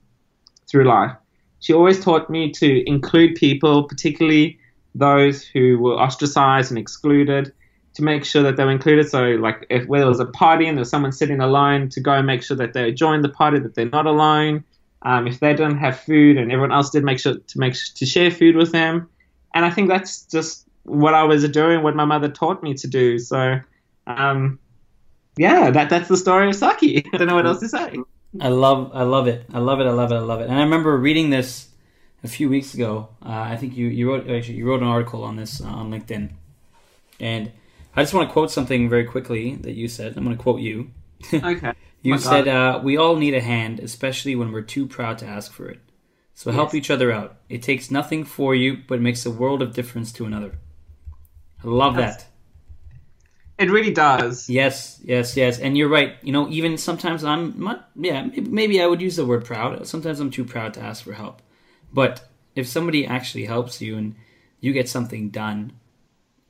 [0.68, 1.12] through life.
[1.60, 4.60] She always taught me to include people, particularly
[4.96, 7.54] those who were ostracized and excluded,
[7.94, 9.08] to make sure that they were included.
[9.10, 12.02] So, like, if where there was a party and there was someone sitting alone, to
[12.02, 14.64] go and make sure that they joined the party, that they're not alone.
[15.04, 18.06] Um, if they don't have food and everyone else did, make sure to make to
[18.06, 19.10] share food with them.
[19.54, 22.88] And I think that's just what I was doing, what my mother taught me to
[22.88, 23.20] do.
[23.20, 23.60] So,
[24.08, 24.60] um,
[25.38, 27.04] yeah, that that's the story of Saki.
[27.14, 27.98] I don't know what else to say.
[28.42, 29.46] I love, I love it.
[29.54, 29.86] I love it.
[29.86, 30.16] I love it.
[30.16, 30.50] I love it.
[30.50, 31.70] And I remember reading this
[32.24, 33.10] a few weeks ago.
[33.24, 35.92] Uh, I think you, you wrote actually you wrote an article on this uh, on
[35.92, 36.32] LinkedIn,
[37.20, 37.52] and
[37.96, 40.18] I just want to quote something very quickly that you said.
[40.18, 40.92] I'm going to quote you.
[41.34, 41.74] Okay.
[42.02, 45.26] You Oh said uh, we all need a hand, especially when we're too proud to
[45.26, 45.80] ask for it.
[46.34, 46.76] So help Yes.
[46.76, 47.38] each other out.
[47.48, 50.58] It takes nothing for you, but makes a world of difference to another.
[51.64, 52.30] I love That's- that.
[53.58, 54.50] It really does.
[54.50, 55.60] Yes, yes, yes.
[55.60, 56.16] And you're right.
[56.24, 59.86] You know, even sometimes I'm not, yeah, maybe- I would use the word proud.
[59.88, 61.42] Sometimes I'm too proud to ask for help.
[61.94, 64.16] But if somebody actually helps you and
[64.60, 65.74] you get something done,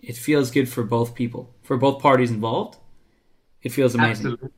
[0.02, 2.78] it feels good for both people, for both parties involved.
[3.62, 4.28] It feels amazing.
[4.28, 4.50] Absolutely.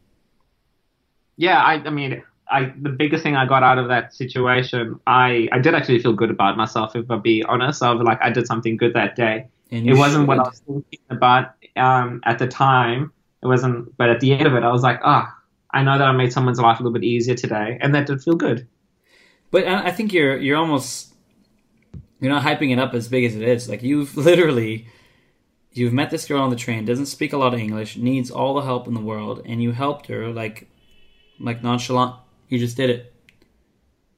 [1.38, 5.49] Yeah, I, I mean, I the biggest thing I got out of that situation, I,
[5.51, 7.81] I did actually feel good about myself, if I be honest.
[7.84, 9.47] I was like, I did something good that day.
[9.71, 13.11] And It wasn't what I was thinking about um, at the time.
[13.43, 15.35] It wasn't, but at the end of it, I was like, ah,
[15.71, 18.23] I know that I made someone's life a little bit easier today, and that did
[18.23, 18.67] feel good.
[19.51, 21.13] But I I think you're you're almost
[22.19, 23.69] you're not hyping it up as big as it is.
[23.69, 24.88] Like you've literally
[25.73, 28.53] you've met this girl on the train, doesn't speak a lot of English, needs all
[28.53, 30.67] the help in the world, and you helped her like
[31.39, 32.15] like nonchalant.
[32.49, 33.13] You just did it.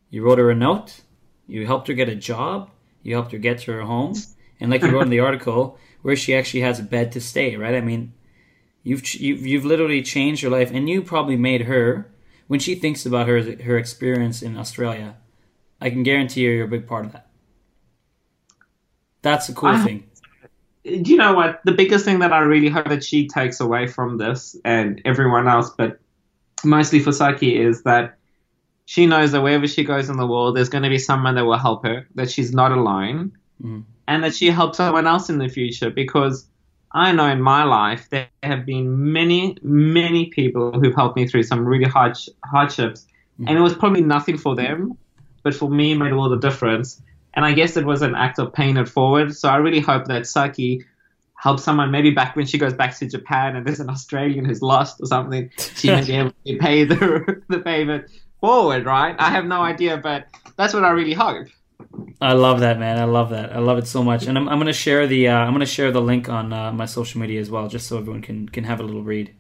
[0.10, 1.02] You wrote her a note.
[1.48, 2.70] You helped her get a job.
[3.02, 4.14] You helped her get to her home,
[4.60, 7.58] and like you wrote in the article, where she actually has a bed to stay.
[7.58, 7.76] Right?
[7.76, 8.14] I mean,
[8.82, 12.10] you've you've, you've literally changed her life, and you probably made her
[12.48, 15.18] when she thinks about her her experience in Australia.
[15.82, 17.28] I can guarantee you, you're a big part of that.
[19.22, 20.04] That's a cool I- thing.
[20.86, 21.60] Do you know what?
[21.66, 25.46] The biggest thing that I really hope that she takes away from this, and everyone
[25.50, 26.00] else, but
[26.64, 28.16] mostly for Saki is that
[28.86, 31.44] she knows that wherever she goes in the world, there's going to be someone that
[31.46, 33.84] will help her, that she's not alone, Mhm.
[34.08, 35.90] And that she helps someone else in the future.
[35.90, 36.48] Because
[36.92, 41.44] I know in my life there have been many, many people who've helped me through
[41.44, 43.06] some really hard hardships,
[43.40, 43.48] mm-hmm.
[43.48, 44.98] and it was probably nothing for them,
[45.44, 47.02] but for me, it made all the difference.
[47.34, 49.36] And I guess it was an act of paying it forward.
[49.36, 50.84] So I really hope that Saki
[51.36, 54.62] helps someone maybe back when she goes back to Japan and there's an Australian who's
[54.62, 58.10] lost or something, she may be able to pay the the payment
[58.42, 59.16] forward, right?
[59.20, 61.48] I have no idea, but that's what I really hope.
[62.20, 62.98] I love that, man.
[62.98, 63.56] I love that.
[63.56, 64.26] I love it so much.
[64.26, 66.86] And I'm, I'm gonna share the uh, I'm gonna share the link on uh, my
[66.86, 69.34] social media as well, just so everyone can can have a little read.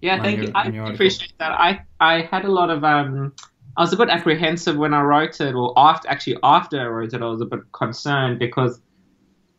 [0.00, 0.52] Yeah, thank your- you.
[0.54, 0.94] I on your article.
[0.94, 1.52] appreciate that.
[1.52, 3.32] I I had a lot of um.
[3.76, 7.14] I was a bit apprehensive when I wrote it, or after actually after I wrote
[7.14, 8.80] it, I was a bit concerned because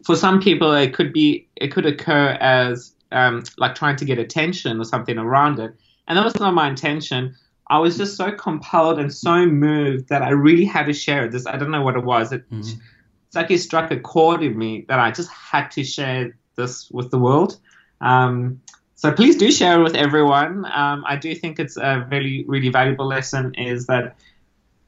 [0.06, 4.20] for some people it could be it could occur as um, like trying to get
[4.20, 5.74] attention or something around it,
[6.08, 7.36] and that was not my intention.
[7.72, 11.30] I was just so compelled and so moved that I really had to share.
[11.30, 12.34] This I don't know what it was.
[12.34, 12.80] It Mhm.
[13.28, 16.92] it's like it struck a chord in me that I just had to share this
[16.92, 17.58] with the world.
[18.02, 18.60] Um,
[18.96, 20.66] so please do share it with everyone.
[20.66, 24.18] Um, I do think it's a really, really valuable lesson is that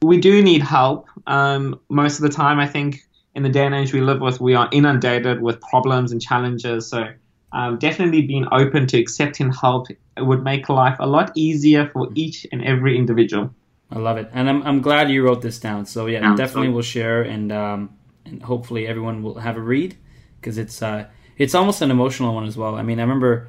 [0.02, 1.08] we do need help.
[1.26, 3.00] Um, most of the time, I think
[3.34, 6.86] in the day and age we live with, we are inundated with problems and challenges.
[6.86, 7.08] So
[7.54, 9.86] um, definitely being open to accepting help
[10.18, 13.54] would make life a lot easier for each and every individual.
[13.90, 15.86] I love it, and I'm I'm glad you wrote this down.
[15.86, 16.34] So yeah, Yeah.
[16.36, 17.80] definitely we'll share, and um,
[18.26, 19.96] and hopefully everyone will have a read
[20.40, 21.06] because it's uh
[21.38, 22.74] it's almost an emotional one as well.
[22.74, 23.48] I mean, I remember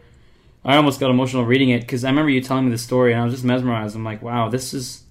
[0.64, 3.22] I almost got emotional reading it because I remember you telling me the story, and
[3.22, 3.96] I was just mesmerized.
[3.96, 5.04] I'm like, wow, this is.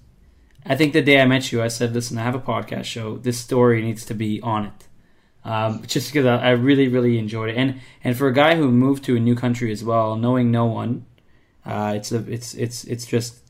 [0.65, 3.17] I think the day I met you, I said, listen, I have a podcast show.
[3.17, 4.87] This story needs to be on it.
[5.45, 8.71] Um, just because I, I really, really enjoyed it, and and for a guy who
[8.71, 11.05] moved to a new country as well, knowing no one,
[11.65, 13.43] uh, it's a it's it's it's just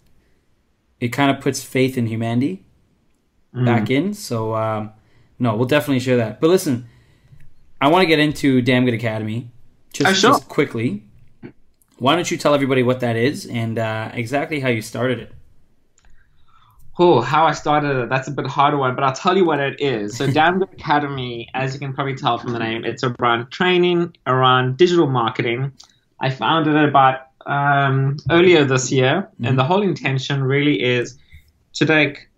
[0.99, 2.65] it kind of puts faith in humanity
[3.53, 4.13] back in.
[4.13, 4.91] So um,
[5.39, 6.41] no, we'll definitely share that.
[6.41, 6.87] But listen,
[7.79, 9.51] I want to get into Damn Good Academy
[9.93, 10.31] just, sure.
[10.31, 11.03] just quickly.
[11.97, 15.31] Why don't you tell everybody what that is and uh, exactly how you started it?
[16.97, 18.09] Oh, how I started it.
[18.09, 20.15] That's a bit harder one, but I'll tell you what it is.
[20.17, 24.15] So, Damn Good Academy, as you can probably tell from the name, it's around training
[24.25, 25.73] around digital marketing.
[26.21, 31.17] I founded it about um, earlier this year, and the whole intention really is
[31.73, 32.29] to take.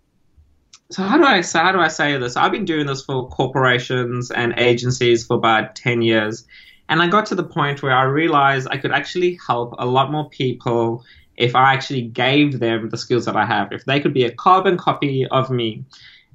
[0.90, 2.36] So how do I say how do I say this?
[2.36, 6.44] I've been doing this for corporations and agencies for about ten years,
[6.88, 10.10] and I got to the point where I realized I could actually help a lot
[10.10, 11.04] more people
[11.38, 13.72] if I actually gave them the skills that I have.
[13.72, 15.84] If they could be a carbon copy of me.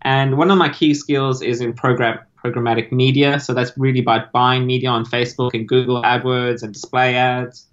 [0.02, 3.40] And one of my key skills is in program programmatic media.
[3.40, 7.68] So that's really about buying media on Facebook and Google AdWords and display ads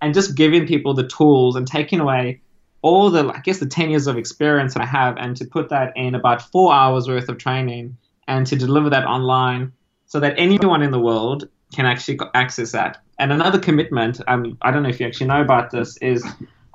[0.00, 2.40] and just giving people the tools and taking away
[2.82, 5.68] all the I guess the 10 years of experience that I have and to put
[5.68, 9.72] that in about 4 hours worth of training and to deliver that online
[10.06, 12.98] so that anyone in the world can actually access that.
[13.18, 16.24] And another commitment, um, I don't know if you actually know about this, is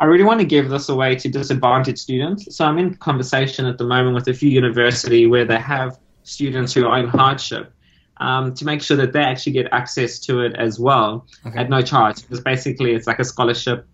[0.04, 2.54] I really want to give this away to disadvantaged students.
[2.54, 6.74] So I'm in conversation at the moment with a few university where they have students
[6.74, 7.74] who are in hardship
[8.18, 11.58] um, to make sure that they actually get access to it as well Okay.
[11.58, 12.22] at no charge.
[12.22, 13.88] Because basically it's like a scholarship.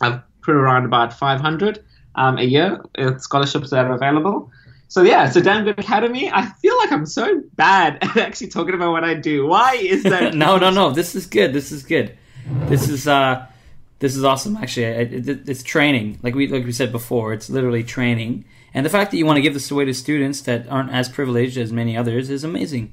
[0.00, 4.50] I've put around about 500 um, a year uh, scholarships that are available.
[4.88, 6.30] So yeah, so Damn Good Academy.
[6.32, 9.46] I feel like I'm so bad at actually talking about what I do.
[9.46, 10.34] Why is that?
[10.44, 10.90] no, no, no.
[10.90, 11.52] This is good.
[11.52, 12.16] This is good.
[12.70, 13.46] This is uh,
[13.98, 14.56] this is awesome.
[14.56, 16.18] Actually, I- it, it's training.
[16.22, 18.44] Like we like we said before, it's literally training.
[18.72, 21.08] And the fact that you want to give this away to students that aren't as
[21.08, 22.92] privileged as many others is amazing.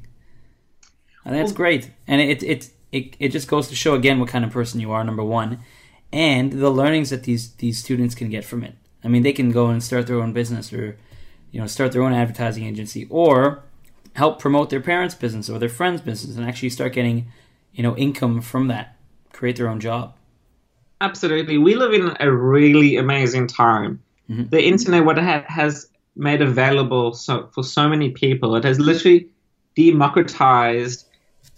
[1.26, 1.92] And that's great.
[2.08, 4.92] And it it it it just goes to show again what kind of person you
[4.92, 5.04] are.
[5.04, 5.60] Number one,
[6.12, 8.76] and the learnings that these these students can get from it.
[9.04, 10.98] I mean, they can go and start their own business or
[11.52, 13.64] you know start their own advertising agency or
[14.16, 17.32] help promote their parents' business or their friend's business and actually start getting
[17.74, 18.98] you know income from that
[19.32, 20.16] create their own job
[21.02, 21.58] Absolutely.
[21.58, 24.00] We live in a really amazing time.
[24.30, 24.52] Mhm.
[24.52, 28.80] The internet, what it ha- has made available so, for so many people, it has
[28.80, 29.28] literally
[29.76, 31.08] democratized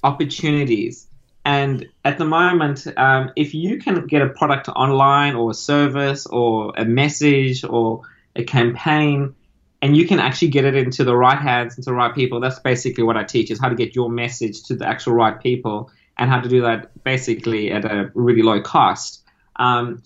[0.04, 1.08] opportunities.
[1.46, 6.26] And at the moment, um, if you can get a product online or a service
[6.26, 8.02] or a message or
[8.38, 9.36] a campaign,
[9.82, 12.60] and you can actually get it into the right hands, into the right people, that's
[12.60, 15.92] basically what I teach is how to get your message to the actual right people
[16.18, 19.23] and how to do that basically at a really low cost.
[19.56, 20.04] Um,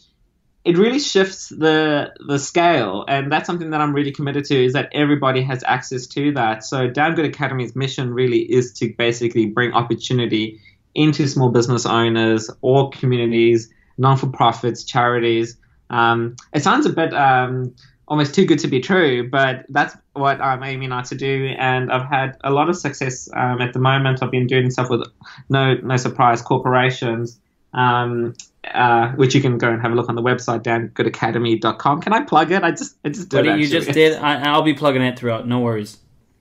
[0.65, 4.65] it really shifts the the scale, and that's something that I'm really committed to.
[4.65, 6.63] Is that everybody has access to that.
[6.63, 10.59] So Damn Good Academy's mission really is to basically bring opportunity
[10.93, 15.57] into small business owners or communities, non for profits, charities,
[15.89, 17.73] Um, it sounds a bit um,
[18.07, 21.91] almost too good to be true, but that's what I'm aiming at to do, and
[21.91, 24.21] I've had a lot of success um, at the moment.
[24.21, 25.07] I've been doing stuff with
[25.49, 27.39] no no surprise corporations.
[27.77, 28.33] Um,
[28.73, 32.01] uh, which you can go and have a look on the website damngoodacademy.com.
[32.01, 32.63] Can I plug it?
[32.63, 33.45] I just I just did.
[33.45, 34.17] Buddy, you just did.
[34.21, 35.47] I, I'll be plugging it throughout.
[35.47, 35.97] No worries.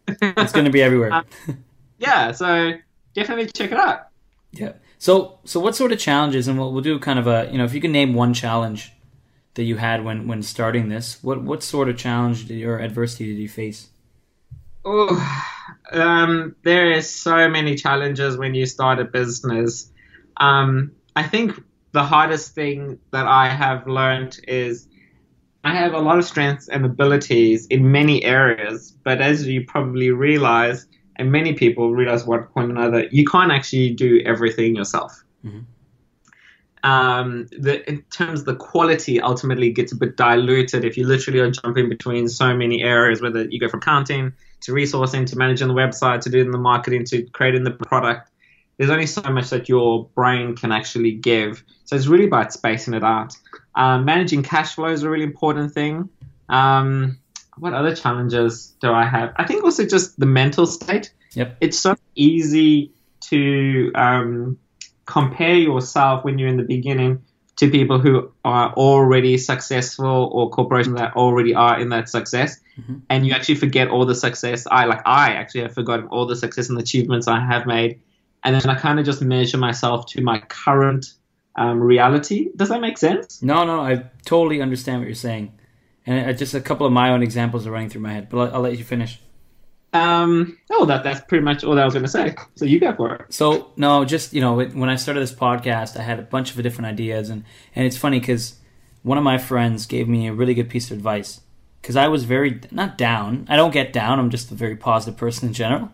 [0.21, 1.13] It's going to be everywhere.
[1.13, 1.23] Uh,
[1.99, 2.75] yeah, so
[3.15, 4.09] definitely check it out.
[4.53, 4.73] Yeah.
[4.99, 6.49] So so what sort of challenges?
[6.49, 8.93] And we'll we'll do kind of a you know if you can name one challenge
[9.55, 13.27] that you had when when starting this, what what sort of challenge did, or adversity
[13.27, 13.89] did you face?
[14.85, 15.19] Oh,
[15.93, 19.91] um, there is so many challenges when you start a business.
[20.37, 21.61] Um, I think
[21.93, 24.87] the hardest thing that I have learned is
[25.65, 30.11] I have a lot of strengths and abilities in many areas, but as you probably
[30.11, 30.87] realize,
[31.17, 35.25] and many people realize at one point or another, you can't actually do everything yourself.
[35.45, 35.61] Mm-hmm.
[36.89, 41.41] Um, the, in terms of the quality, ultimately gets a bit diluted if you literally
[41.41, 45.69] are jumping between so many areas, whether you go from counting to resourcing to managing
[45.69, 48.31] the website to doing the marketing to creating the product
[48.79, 51.65] there's only so much that your brain can actually give.
[51.85, 53.35] So it's really about spacing it out.
[53.75, 56.09] Um, managing cash flow is a really important thing.
[56.49, 57.19] Um,
[57.59, 59.33] what other challenges do I have?
[59.37, 61.13] I think also just the mental state.
[61.35, 61.57] Yep.
[61.61, 64.59] It's so easy to um,
[65.07, 67.23] compare yourself when you're in the beginning
[67.57, 72.97] to people who are already successful or corporations that already are in that success mm-hmm.
[73.09, 76.37] and you actually forget all the success i like i actually have forgotten all the
[76.37, 78.01] success and achievements i have made
[78.47, 81.15] and then I kind of just measure myself to my current
[81.57, 82.51] um, reality.
[82.55, 83.43] Does that make sense?
[83.43, 85.53] No, no, I totally understand what you're saying,
[86.07, 88.29] and uh, just a couple of my own examples are running through my head.
[88.29, 89.21] But I'll, I'll let you finish.
[89.93, 92.37] Um, oh, that that's pretty much all that I was going to say.
[92.55, 93.35] So you go for it.
[93.35, 96.63] So no, just you know, when I started this podcast, I had a bunch of
[96.63, 97.43] different ideas, and
[97.75, 98.61] and it's funny because
[99.03, 101.41] one of my friends gave me a really good piece of advice
[101.83, 103.45] because I was very not down.
[103.49, 104.21] I don't get down.
[104.21, 105.91] I'm just a very positive person in general.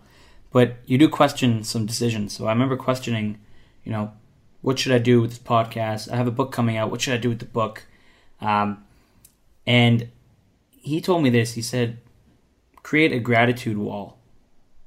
[0.52, 2.36] But you do question some decisions.
[2.36, 3.38] So I remember questioning,
[3.84, 4.12] you know,
[4.60, 6.12] what should I do with this podcast?
[6.12, 6.90] I have a book coming out.
[6.90, 7.86] What should I do with the book?
[8.40, 8.84] Um,
[9.66, 10.08] and
[10.70, 11.54] he told me this.
[11.54, 11.98] He said,
[12.82, 14.18] create a gratitude wall,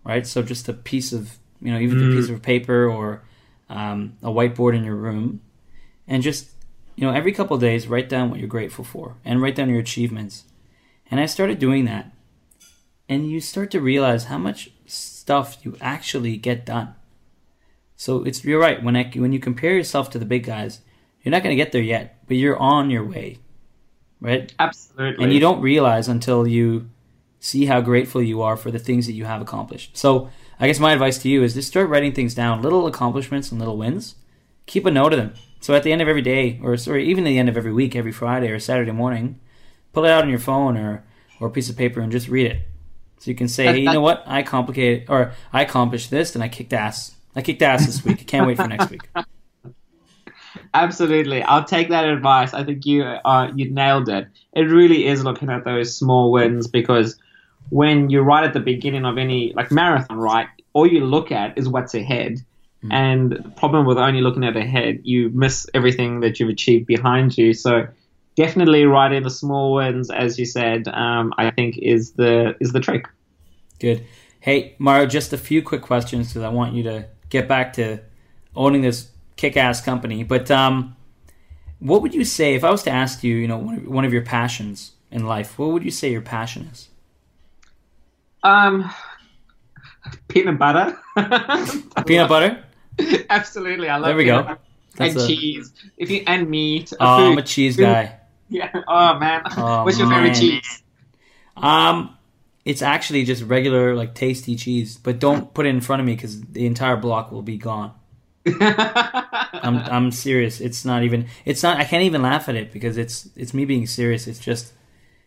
[0.03, 0.27] right?
[0.27, 2.11] So just a piece of, you know, even mm.
[2.11, 3.23] a piece of paper or
[3.69, 5.41] um, a whiteboard in your room,
[6.07, 6.51] and just,
[6.95, 9.79] you know, every couple days write down what you're grateful for and write down your
[9.79, 10.43] achievements.
[11.09, 12.11] And I started doing that,
[13.09, 14.69] and you start to realize how much
[15.25, 16.93] stuff you actually get done.
[17.95, 20.81] So it's you're right when I, when you compare yourself to the big guys,
[21.23, 23.39] you're not going to get there yet, but you're on your way,
[24.21, 24.53] right?
[24.59, 25.23] Absolutely.
[25.23, 26.91] And you don't realize until you
[27.39, 29.97] see how grateful you are for the things that you have accomplished.
[29.97, 33.51] So I guess my advice to you is just start writing things down, little accomplishments
[33.51, 34.15] and little wins.
[34.67, 35.33] Keep a note of them.
[35.59, 37.73] So at the end of every day, or sorry, even at the end of every
[37.73, 39.39] week, every Friday or Saturday morning,
[39.91, 41.03] pull it out on your phone or
[41.39, 42.61] or a piece of paper and just read it.
[43.25, 44.21] So you can say, hey, you know what?
[44.27, 47.15] I complicated or I accomplished this and I kicked ass.
[47.35, 48.19] I kicked ass this week.
[48.19, 49.01] I can't wait for next week.
[50.75, 52.53] Absolutely, I'll take that advice.
[52.53, 54.27] I think you uh, you nailed it.
[54.53, 57.17] It really is looking at those small wins because
[57.69, 61.57] when you're right at the beginning of any like marathon, right, all you look at
[61.57, 62.37] is what's ahead.
[62.83, 62.93] Mm.
[62.93, 67.39] And the problem with only looking at ahead, you miss everything that you've achieved behind
[67.39, 67.55] you.
[67.55, 67.87] So
[68.35, 72.79] definitely writing the small wins, as you said, um, I think is the is the
[72.79, 73.07] trick.
[73.79, 74.05] Good.
[74.39, 77.99] Hey, Mario, just a few quick questions because I want you to get back to
[78.55, 80.23] owning this kick-ass company.
[80.23, 80.95] But um,
[81.79, 84.21] what would you say if I was to ask you, you know, one of your
[84.21, 85.57] passions in life?
[85.57, 86.89] What would you say your passion is?
[88.43, 88.91] Um,
[90.27, 90.97] peanut butter.
[92.05, 92.63] peanut butter.
[93.29, 94.05] Absolutely, I love.
[94.05, 94.57] There we go.
[94.99, 95.27] and a...
[95.27, 95.73] cheese.
[95.97, 96.93] If you and meat.
[96.99, 97.31] Oh, food.
[97.31, 98.19] I'm a cheese guy.
[98.47, 98.69] Yeah.
[98.87, 99.41] Oh man.
[99.57, 100.83] Oh, What's your favorite cheese?
[101.57, 102.14] Um,
[102.65, 106.15] it's actually just regular like tasty cheese, but don't put it in front of me
[106.15, 107.93] because the entire block will be gone.
[108.59, 110.59] I'm I'm serious.
[110.59, 111.27] It's not even.
[111.45, 111.77] It's not.
[111.77, 114.27] I can't even laugh at it because it's it's me being serious.
[114.27, 114.73] It's just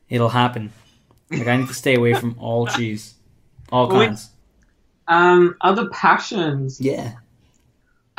[0.08, 0.72] it'll happen.
[1.30, 3.14] Like I need to stay away from all cheese,
[3.70, 4.30] all kinds.
[5.06, 6.80] Um, other passions.
[6.80, 7.12] Yeah.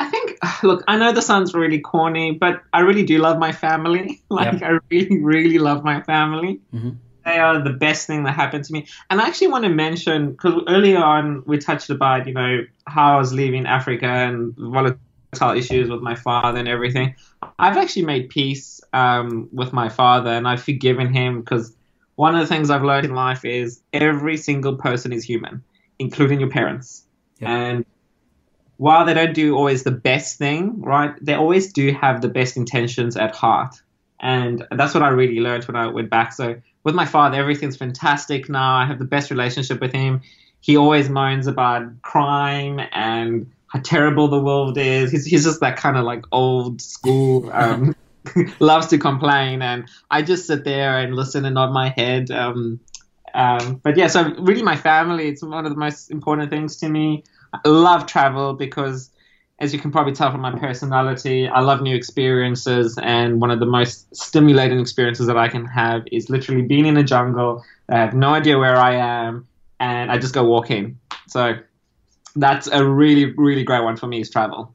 [0.00, 3.52] I think, look, I know this sounds really corny, but I really do love my
[3.52, 4.22] family.
[4.30, 4.62] Like, yep.
[4.62, 6.60] I really, really love my family.
[6.72, 6.90] Mm-hmm.
[7.30, 8.86] They are the best thing that happened to me.
[9.08, 13.14] And I actually want to mention, because earlier on we touched about, you know, how
[13.14, 17.14] I was leaving Africa and volatile issues with my father and everything.
[17.58, 21.76] I've actually made peace um, with my father and I've forgiven him because
[22.16, 25.62] one of the things I've learned in life is every single person is human,
[25.98, 27.06] including your parents.
[27.38, 27.48] Yep.
[27.48, 27.84] And
[28.76, 32.56] while they don't do always the best thing, right, they always do have the best
[32.56, 33.74] intentions at heart.
[34.20, 36.32] and that's what I really learned when I went back.
[36.32, 38.76] So with my father, everything's fantastic now.
[38.76, 40.22] I have the best relationship with him.
[40.60, 45.10] He always moans about crime and how terrible the world is.
[45.10, 47.94] He's, he's just that kind of like old school, um,
[48.60, 49.62] loves to complain.
[49.62, 52.30] And I just sit there and listen and nod my head.
[52.30, 52.80] Um,
[53.34, 56.88] um, but yeah, so really my family, it's one of the most important things to
[56.88, 57.24] me.
[57.52, 59.09] I love travel because
[59.60, 63.60] as you can probably tell from my personality, I love new experiences, and one of
[63.60, 67.62] the most stimulating experiences that I can have is literally being in a jungle.
[67.90, 69.46] I have no idea where I am,
[69.78, 70.98] and I just go walking.
[71.26, 71.58] So
[72.34, 74.74] that's a really, really great one for me is travel.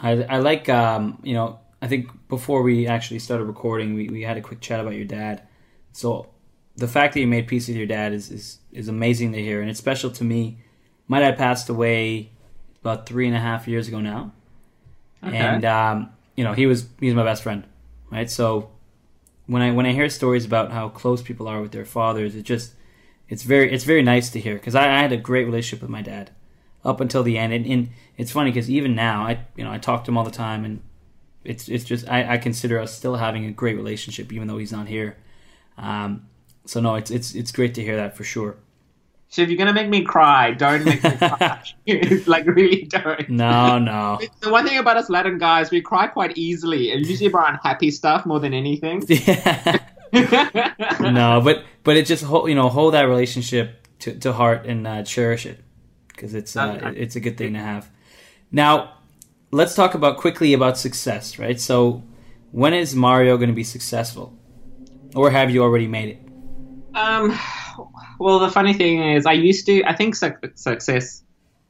[0.00, 4.22] I, I like, um, you know, I think before we actually started recording, we, we
[4.22, 5.42] had a quick chat about your dad.
[5.92, 6.28] So
[6.76, 9.60] the fact that you made peace with your dad is, is, is amazing to hear,
[9.60, 10.58] and it's special to me.
[11.06, 12.32] My dad passed away
[12.80, 14.32] about three and a half years ago now,
[15.24, 15.36] okay.
[15.36, 17.64] and um, you know he was he's my best friend,
[18.10, 18.30] right?
[18.30, 18.70] So
[19.46, 22.42] when I when I hear stories about how close people are with their fathers, it
[22.42, 22.74] just
[23.28, 25.90] it's very it's very nice to hear because I, I, had a great relationship with
[25.90, 26.30] my dad
[26.84, 29.78] up until the end, and, and it's funny because even now I you know I
[29.78, 30.82] talk to him all the time, and
[31.44, 34.72] it's it's just I, I consider us still having a great relationship even though he's
[34.72, 35.16] not here.
[35.76, 36.26] Um,
[36.66, 38.56] so no, it's it's it's great to hear that for sure.
[39.30, 41.62] So if you're gonna make me cry, don't make me cry.
[42.26, 43.28] like really don't.
[43.28, 44.18] No, no.
[44.40, 47.90] The one thing about us Latin guys, we cry quite easily, and usually about unhappy
[47.90, 49.06] stuff more than anything.
[50.10, 50.96] Yeah.
[51.00, 54.86] no, but but it just hold, you know hold that relationship to, to heart and
[54.86, 55.62] uh, cherish it
[56.08, 56.98] because it's uh, okay.
[56.98, 57.90] it's a good thing to have.
[58.50, 58.94] Now,
[59.50, 61.60] let's talk about quickly about success, right?
[61.60, 62.04] So,
[62.52, 64.34] when is Mario going to be successful,
[65.14, 66.96] or have you already made it?
[66.96, 67.38] Um
[68.18, 69.84] well, the funny thing is, I used to.
[69.84, 71.22] I think su- success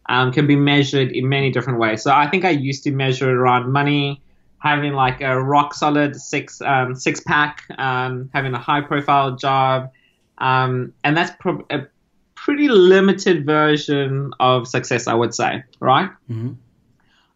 [0.08, 2.02] um, can be measured in many different ways.
[2.02, 4.22] So I think I used to measure it around money,
[4.58, 9.90] having like a rock solid six um, six pack, um, having a high profile job,
[10.38, 11.86] um, and that's pro- a
[12.34, 15.62] pretty limited version of success, I would say.
[15.80, 16.10] Right.
[16.30, 16.52] Mm-hmm.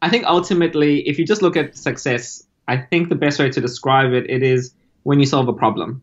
[0.00, 3.60] I think ultimately, if you just look at success, I think the best way to
[3.60, 6.02] describe it, it is when you solve a problem.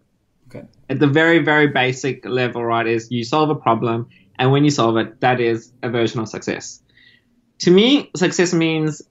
[0.50, 0.66] Okay.
[0.90, 4.72] At the very, very basic level, right, is you solve a problem, and when you
[4.72, 6.82] solve it, that is a version of success.
[7.60, 9.02] To me, success means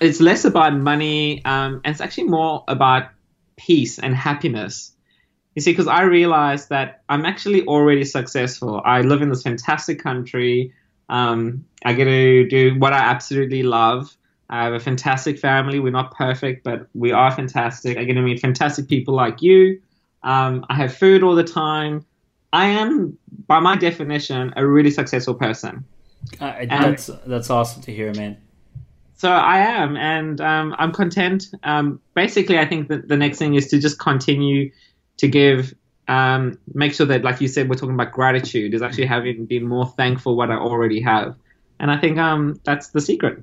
[0.00, 3.10] it's less about money, um, and it's actually more about
[3.56, 4.92] peace and happiness.
[5.54, 8.80] You see, because I realized that I'm actually already successful.
[8.82, 10.72] I live in this fantastic country.
[11.08, 14.16] Um, I get to do what I absolutely love.
[14.48, 15.80] I have a fantastic family.
[15.80, 17.98] We're not perfect, but we are fantastic.
[17.98, 19.82] I get to meet fantastic people like you.
[20.22, 22.04] Um, I have food all the time.
[22.52, 23.16] I am,
[23.46, 25.84] by my definition, a really successful person.
[26.40, 28.36] Uh, that's that's awesome to hear, man.
[29.16, 31.48] So I am, and um, I'm content.
[31.62, 34.70] Um, basically, I think that the next thing is to just continue
[35.18, 35.74] to give,
[36.08, 39.66] um, make sure that, like you said, we're talking about gratitude, is actually having been
[39.66, 41.36] more thankful what I already have,
[41.78, 43.42] and I think um, that's the secret.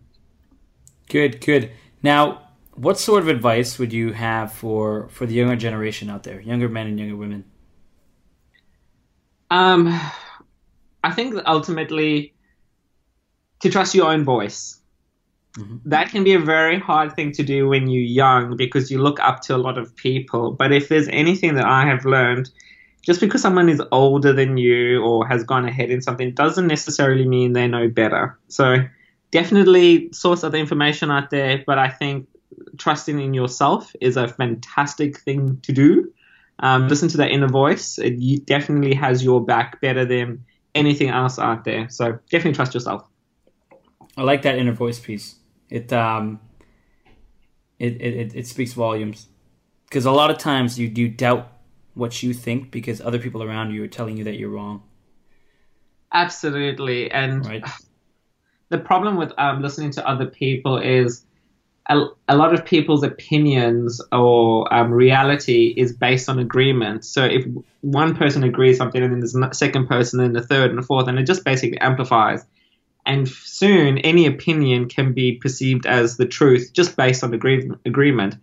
[1.09, 1.71] Good, good.
[2.03, 2.46] Now,
[2.77, 6.69] what sort of advice would you have for for the younger generation out there, younger
[6.69, 7.43] men and younger women?
[9.49, 9.99] Um,
[11.03, 12.33] I think ultimately
[13.61, 14.79] to trust your own voice.
[15.57, 15.89] Mm-hmm.
[15.89, 19.19] That can be a very hard thing to do when you're young because you look
[19.19, 20.51] up to a lot of people.
[20.51, 22.51] But if there's anything that I have learned,
[23.01, 27.25] just because someone is older than you or has gone ahead in something doesn't necessarily
[27.25, 28.37] mean they know better.
[28.49, 28.75] So
[29.31, 32.27] definitely source other information out there, but I think
[32.77, 36.11] trusting in yourself is a fantastic thing to do.
[36.59, 37.99] Um, listen to that inner voice.
[37.99, 41.89] It definitely has your back better than anything else out there.
[41.89, 43.07] So definitely trust yourself.
[44.15, 45.35] I like that inner voice piece.
[45.69, 46.39] It um,
[47.77, 49.27] it it, it speaks volumes
[49.85, 51.51] because a lot of times you do doubt
[51.93, 54.83] what you think because other people around you are telling you that you're wrong.
[56.11, 57.63] Absolutely, and right.
[58.69, 61.26] the problem with um, listening to other people is
[61.89, 67.05] a, a lot of people's opinions or um, reality is based on agreement.
[67.05, 67.45] So if
[67.81, 70.83] one person agrees something and then there's a second person and a third and a
[70.83, 72.45] fourth, and it just basically amplifies.
[73.05, 78.35] And soon any opinion can be perceived as the truth just based on agree- agreement.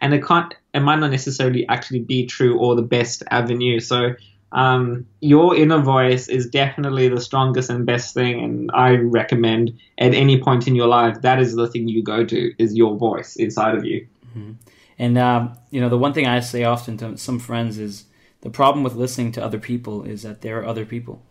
[0.00, 3.80] And it can't, it might not necessarily actually be true or the best avenue.
[3.80, 4.14] So
[4.52, 10.14] um, your inner voice is definitely the strongest and best thing and i recommend at
[10.14, 13.36] any point in your life that is the thing you go to is your voice
[13.36, 14.52] inside of you mm-hmm.
[14.98, 18.04] and um, you know the one thing i say often to some friends is
[18.42, 21.22] the problem with listening to other people is that there are other people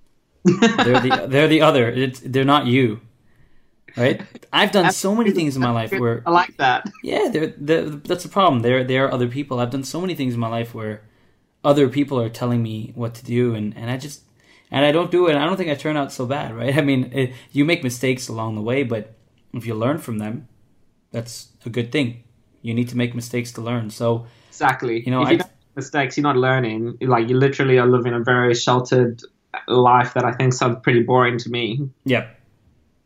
[0.44, 3.00] they're the they're the other it's, they're not you
[3.96, 4.22] right?
[4.52, 6.88] I've done so many things in my life where I like that.
[7.02, 8.62] yeah, they're, they're, that's the problem.
[8.62, 9.60] There there are other people.
[9.60, 11.02] I've done so many things in my life where
[11.64, 14.22] other people are telling me what to do, and, and I just
[14.70, 15.32] and I don't do it.
[15.34, 16.76] And I don't think I turn out so bad, right?
[16.80, 19.14] I mean, it, you make mistakes along the way, but
[19.52, 20.48] if you learn from them,
[21.10, 22.22] that's a good thing.
[22.62, 23.90] You need to make mistakes to learn.
[23.90, 25.02] So Exactly.
[25.04, 26.98] You know, if I- don't make mistakes, you're not learning.
[27.00, 29.22] Like you literally are living a very sheltered
[29.66, 31.88] life that I think sounds pretty boring to me.
[32.04, 32.38] Yep.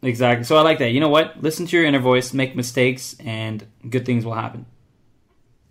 [0.03, 0.44] exactly.
[0.44, 0.90] So I like that.
[0.90, 1.40] You know what?
[1.42, 4.66] Listen to your inner voice, make mistakes, and good things will happen.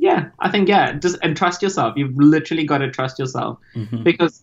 [0.01, 1.93] Yeah, I think yeah, just and trust yourself.
[1.95, 4.03] You've literally got to trust yourself Mhm.
[4.03, 4.41] because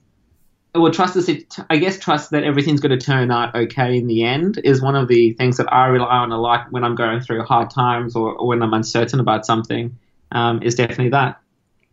[0.72, 1.56] well, trust is it.
[1.68, 4.94] I guess trust that everything's going to turn out okay in the end is one
[4.94, 8.14] of the things that I rely on a lot when I'm going through hard times
[8.14, 9.98] or, or when I'm uncertain about something.
[10.30, 11.40] Um, is definitely that.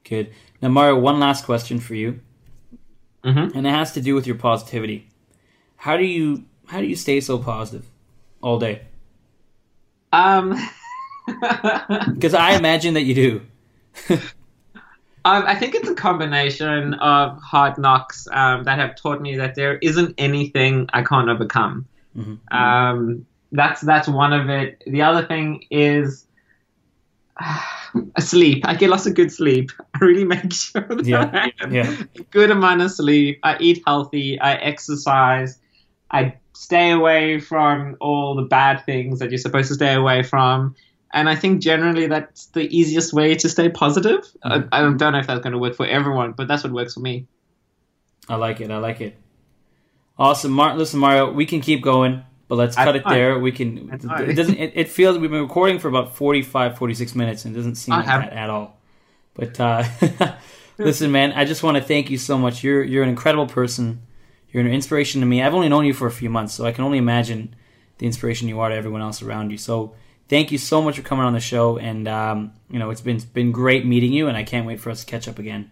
[0.04, 0.30] Good.
[0.62, 2.20] Now, Mario, one last question for you,
[3.24, 3.56] Mhm.
[3.56, 5.08] and it has to do with your positivity.
[5.78, 7.86] How do you how do you stay so positive
[8.42, 8.82] all day?
[10.14, 10.54] Um,
[12.14, 13.42] Because I imagine that you do.
[15.26, 19.56] Um, I think it's a combination of hard knocks um, that have taught me that
[19.56, 21.88] there isn't anything I can't overcome.
[22.16, 22.38] Mhm.
[22.54, 24.84] Um, that's that's one of it.
[24.86, 26.28] The other thing is
[28.20, 28.68] sleep.
[28.68, 29.72] I get lots of good sleep.
[29.96, 32.04] I really make sure that Yeah, I get yeah.
[32.20, 33.40] a good amount of sleep.
[33.42, 34.40] I eat healthy.
[34.40, 35.58] I exercise.
[36.12, 40.76] I stay away from all the bad things that you're supposed to stay away from.
[41.16, 44.28] And I think generally that's the easiest way to stay positive.
[44.44, 46.94] I, I don't know if that's going to work for everyone, but that's what works
[46.94, 47.26] for me.
[48.28, 48.70] I like it.
[48.70, 49.16] I like it.
[50.20, 53.14] Awesome, Mar- Listen, Mario, we can keep going, but let's I cut it know.
[53.14, 53.40] there.
[53.40, 53.90] We can.
[54.10, 54.24] I.
[54.24, 54.58] It doesn't.
[54.58, 57.94] It, it feels we've been recording for about 45, 46 minutes, and it doesn't seem
[57.94, 58.78] I like that at all.
[59.36, 59.84] But uh,
[60.78, 62.62] listen, man, I just want to thank you so much.
[62.62, 64.02] You're you're an incredible person.
[64.52, 65.42] You're an inspiration to me.
[65.42, 67.56] I've only known you for a few months, so I can only imagine
[68.00, 69.58] the inspiration you are to everyone else around you.
[69.58, 69.96] So
[70.30, 73.18] thank you so much for coming on the show, and um, you know it's been
[73.18, 75.70] it's been great meeting you, and I can't wait for us to catch up again.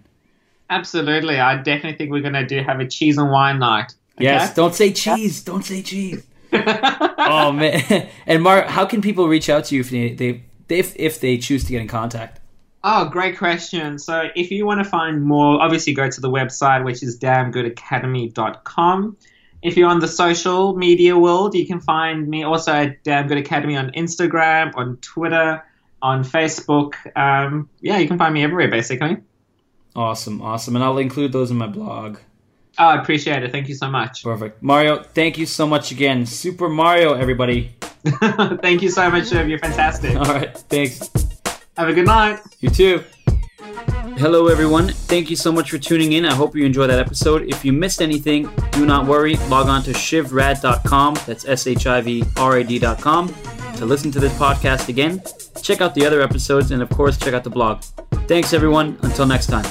[0.70, 1.40] Absolutely.
[1.40, 3.94] I definitely think we're going to do have a cheese and wine night.
[4.18, 5.44] Yes, don't say cheese.
[5.44, 6.26] Don't say cheese.
[6.54, 8.10] oh man!
[8.28, 11.38] And Mark, how can people reach out to you if they, they if if they
[11.38, 12.40] choose to get in contact?
[12.86, 13.98] Oh, great question.
[13.98, 19.18] So, if you want to find more, obviously go to the website, which is damngoodacademy.com.
[19.64, 23.38] If you're on the social media world, you can find me also at Damn Good
[23.38, 25.64] Academy on Instagram, on Twitter,
[26.02, 26.96] on Facebook.
[27.16, 29.18] Um, yeah, you can find me everywhere, basically.
[29.96, 32.18] Awesome, awesome, and I'll include those in my blog.
[32.78, 33.52] Oh, I appreciate it.
[33.52, 34.24] Thank you so much.
[34.24, 35.02] Perfect, Mario.
[35.02, 37.74] Thank you so much again, Super Mario, everybody.
[38.62, 39.48] Thank you so much, Shiv.
[39.48, 40.18] You're fantastic.
[40.18, 41.10] All right, thanks.
[41.78, 42.40] Have a good night.
[42.60, 43.04] You too.
[44.24, 44.88] Hello, everyone.
[44.88, 46.24] Thank you so much for tuning in.
[46.24, 47.42] I hope you enjoyed that episode.
[47.50, 49.36] If you missed anything, do not worry.
[49.50, 51.16] Log on to shivrad.com.
[51.28, 53.36] That's S H I V R A D.com
[53.76, 55.22] to listen to this podcast again.
[55.62, 57.82] Check out the other episodes and, of course, check out the blog.
[58.30, 58.98] Thanks, everyone.
[59.02, 59.66] Until next time.